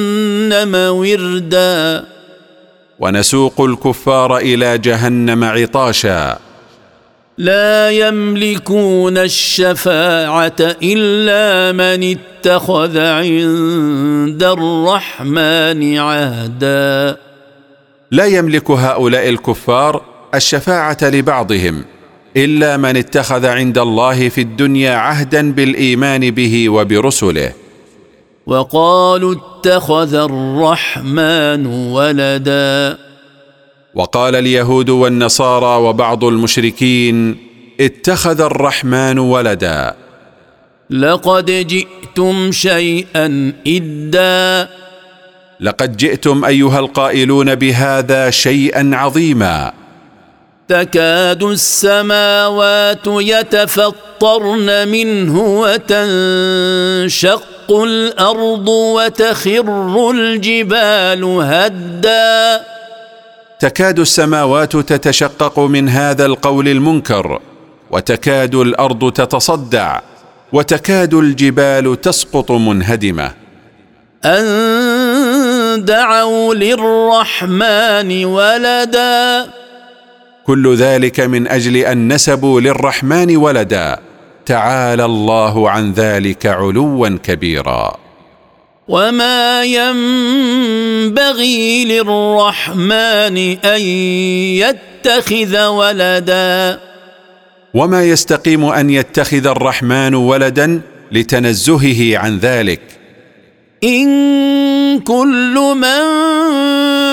وردا. 0.75 2.05
ونسوق 2.99 3.61
الكفار 3.61 4.37
إلى 4.37 4.77
جهنم 4.77 5.43
عطاشا. 5.43 6.39
لا 7.37 7.89
يملكون 7.89 9.17
الشفاعة 9.17 10.55
إلا 10.83 11.71
من 11.71 12.17
اتخذ 12.17 12.97
عند 12.97 14.43
الرحمن 14.43 15.97
عهدا. 15.97 17.17
لا 18.11 18.25
يملك 18.25 18.71
هؤلاء 18.71 19.29
الكفار 19.29 20.01
الشفاعة 20.35 20.97
لبعضهم 21.01 21.85
إلا 22.37 22.77
من 22.77 22.97
اتخذ 22.97 23.45
عند 23.45 23.77
الله 23.77 24.29
في 24.29 24.41
الدنيا 24.41 24.95
عهدا 24.95 25.51
بالإيمان 25.51 26.31
به 26.31 26.69
وبرسله. 26.69 27.51
وقالوا 28.47 29.35
اتخذ 29.35 30.13
الرحمن 30.13 31.65
ولدا. 31.65 32.97
وقال 33.95 34.35
اليهود 34.35 34.89
والنصارى 34.89 35.81
وبعض 35.81 36.23
المشركين 36.23 37.37
اتخذ 37.79 38.41
الرحمن 38.41 39.19
ولدا. 39.19 39.93
لقد 40.89 41.45
جئتم 41.45 42.51
شيئا 42.51 43.53
إدا. 43.67 44.69
لقد 45.59 45.97
جئتم 45.97 46.45
أيها 46.45 46.79
القائلون 46.79 47.55
بهذا 47.55 48.29
شيئا 48.29 48.91
عظيما. 48.93 49.73
تكاد 50.67 51.43
السماوات 51.43 53.07
يتفطرن 53.07 54.87
منه 54.87 55.59
وتنشق 55.59 57.43
الأرض 57.71 58.67
وتخر 58.67 60.11
الجبال 60.11 61.23
هدا. 61.23 62.72
تكاد 63.63 63.99
السماوات 63.99 64.77
تتشقق 64.77 65.59
من 65.59 65.89
هذا 65.89 66.25
القول 66.25 66.67
المنكر 66.67 67.39
وتكاد 67.91 68.55
الأرض 68.55 69.11
تتصدع 69.11 69.99
وتكاد 70.53 71.13
الجبال 71.13 72.01
تسقط 72.01 72.51
منهدمة. 72.51 73.31
أن 74.25 75.85
دعوا 75.85 76.53
للرحمن 76.53 78.25
ولدا. 78.25 79.47
كل 80.45 80.75
ذلك 80.75 81.19
من 81.19 81.47
أجل 81.47 81.77
أن 81.77 82.13
نسبوا 82.13 82.61
للرحمن 82.61 83.37
ولدا. 83.37 83.99
تعالى 84.45 85.05
الله 85.05 85.69
عن 85.69 85.91
ذلك 85.91 86.45
علوا 86.45 87.09
كبيرا. 87.09 88.02
وما 88.87 89.63
ينبغي 89.63 91.05
للرحمن 91.85 93.37
ان 93.65 93.81
يتخذ 94.61 95.65
ولدا 95.65 96.79
وما 97.73 98.03
يستقيم 98.03 98.65
ان 98.65 98.89
يتخذ 98.89 99.47
الرحمن 99.47 100.15
ولدا 100.15 100.81
لتنزهه 101.11 102.17
عن 102.17 102.37
ذلك 102.37 102.81
ان 103.83 104.99
كل 104.99 105.75
من 105.75 106.01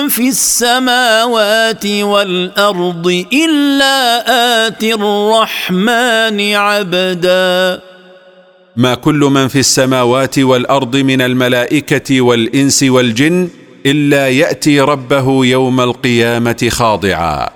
في 0.09 0.27
السماوات 0.27 1.85
والارض 1.85 3.25
الا 3.33 4.23
اتي 4.67 4.93
الرحمن 4.93 6.53
عبدا 6.53 7.81
ما 8.75 8.95
كل 8.95 9.19
من 9.19 9.47
في 9.47 9.59
السماوات 9.59 10.39
والأرض 10.39 10.95
من 10.95 11.21
الملائكة 11.21 12.21
والإنس 12.21 12.83
والجن 12.83 13.49
إلا 13.85 14.29
يأتي 14.29 14.81
ربه 14.81 15.45
يوم 15.45 15.81
القيامة 15.81 16.67
خاضعا. 16.71 17.49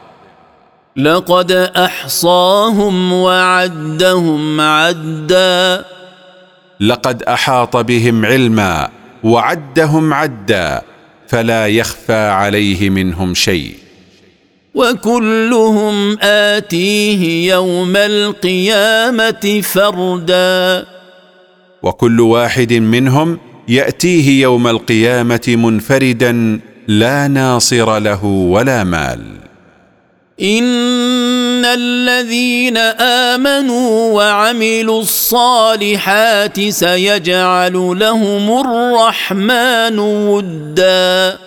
لقد 0.97 1.51
أحصاهم 1.51 3.13
وعدهم 3.13 4.61
عدا. 4.61 5.86
لقد 6.80 7.24
أحاط 7.24 7.78
بهم 7.78 8.26
علما 8.26 8.89
وعدهم 9.24 10.13
عدا 10.13 10.82
فلا 11.28 11.68
يخفى 11.68 12.13
عليه 12.13 12.89
منهم 12.89 13.34
شيء. 13.34 13.76
وكلهم 14.76 16.18
آتيه 16.22 17.53
يوم 17.53 17.95
القيامة 17.95 19.61
فردا. 19.63 20.95
وكل 21.86 22.21
واحد 22.21 22.73
منهم 22.73 23.38
يأتيه 23.67 24.41
يوم 24.41 24.67
القيامة 24.67 25.41
منفردا 25.47 26.59
لا 26.88 27.27
ناصر 27.27 27.99
له 27.99 28.25
ولا 28.25 28.83
مال. 28.83 29.19
إن 30.41 31.65
الذين 31.65 32.77
آمنوا 33.38 34.13
وعملوا 34.13 35.01
الصالحات 35.01 36.69
سيجعل 36.69 37.73
لهم 37.73 38.61
الرحمن 38.61 39.99
ودا. 39.99 41.38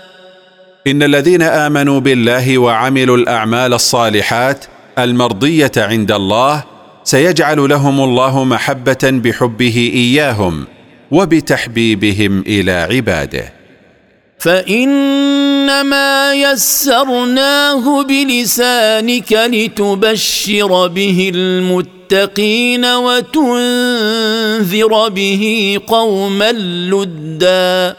إن 0.86 1.02
الذين 1.02 1.42
آمنوا 1.42 2.00
بالله 2.00 2.58
وعملوا 2.58 3.16
الأعمال 3.16 3.74
الصالحات 3.74 4.64
المرضية 4.98 5.72
عند 5.76 6.12
الله 6.12 6.77
سيجعل 7.08 7.68
لهم 7.68 8.00
الله 8.00 8.44
محبة 8.44 8.98
بحبه 9.02 9.90
إياهم 9.94 10.66
وبتحبيبهم 11.10 12.44
إلى 12.46 12.72
عباده. 12.72 13.52
فإنما 14.38 16.34
يسرناه 16.34 18.02
بلسانك 18.02 19.32
لتبشر 19.32 20.86
به 20.86 21.32
المتقين 21.34 22.84
وتنذر 22.84 24.28
به 25.08 25.78
قوما 25.86 26.52
لدا. 26.92 27.96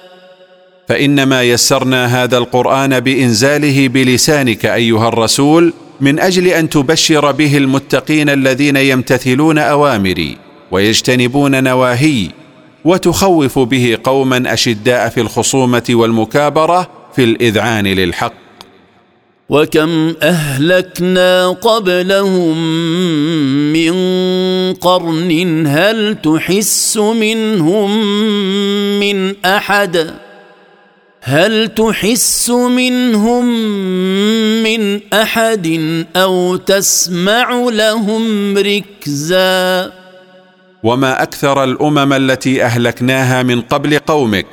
فإنما 0.89 1.43
يسرنا 1.43 2.24
هذا 2.24 2.38
القرآن 2.38 2.99
بإنزاله 2.99 3.88
بلسانك 3.88 4.66
أيها 4.66 5.07
الرسول 5.07 5.74
من 6.02 6.20
أجل 6.20 6.47
أن 6.47 6.70
تبشر 6.70 7.32
به 7.32 7.58
المتقين 7.58 8.30
الذين 8.30 8.78
يمتثلون 8.78 9.58
أوامري 9.58 10.38
ويجتنبون 10.72 11.64
نواهي 11.64 12.28
وتخوف 12.86 13.60
به 13.60 13.97
قوما 14.04 14.54
أشداء 14.54 15.10
في 15.10 15.22
الخصومة 15.22 15.84
والمكابرة 15.89 16.89
في 17.16 17.24
الإذعان 17.24 17.88
للحق. 17.88 18.34
وكم 19.50 20.14
أهلكنا 20.22 21.47
قبلهم 21.47 22.58
من 23.74 23.93
قرن 24.74 25.68
هل 25.68 26.18
تحس 26.24 26.97
منهم 26.97 28.04
من 29.00 29.45
أحد؟ 29.45 30.14
هل 31.30 31.67
تحس 31.67 32.49
منهم 32.49 33.45
من 34.63 34.99
أحد 35.13 35.67
أو 36.15 36.55
تسمع 36.55 37.69
لهم 37.71 38.57
ركزا؟ 38.57 39.91
وما 40.84 41.23
أكثر 41.23 41.63
الأمم 41.63 42.13
التي 42.13 42.63
أهلكناها 42.63 43.43
من 43.43 43.61
قبل 43.61 43.99
قومك 43.99 44.45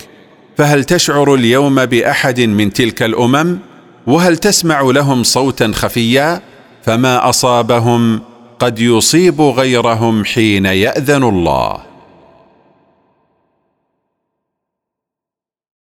فهل 0.56 0.84
تشعر 0.84 1.34
اليوم 1.34 1.84
بأحد 1.86 2.40
من 2.40 2.72
تلك 2.72 3.02
الأمم؟ 3.02 3.58
وهل 4.06 4.36
تسمع 4.36 4.80
لهم 4.80 5.22
صوتا 5.22 5.72
خفيا؟ 5.74 6.40
فما 6.84 7.28
أصابهم 7.28 8.20
قد 8.58 8.78
يصيب 8.78 9.40
غيرهم 9.40 10.24
حين 10.24 10.66
يأذن 10.66 11.22
الله. 11.22 11.95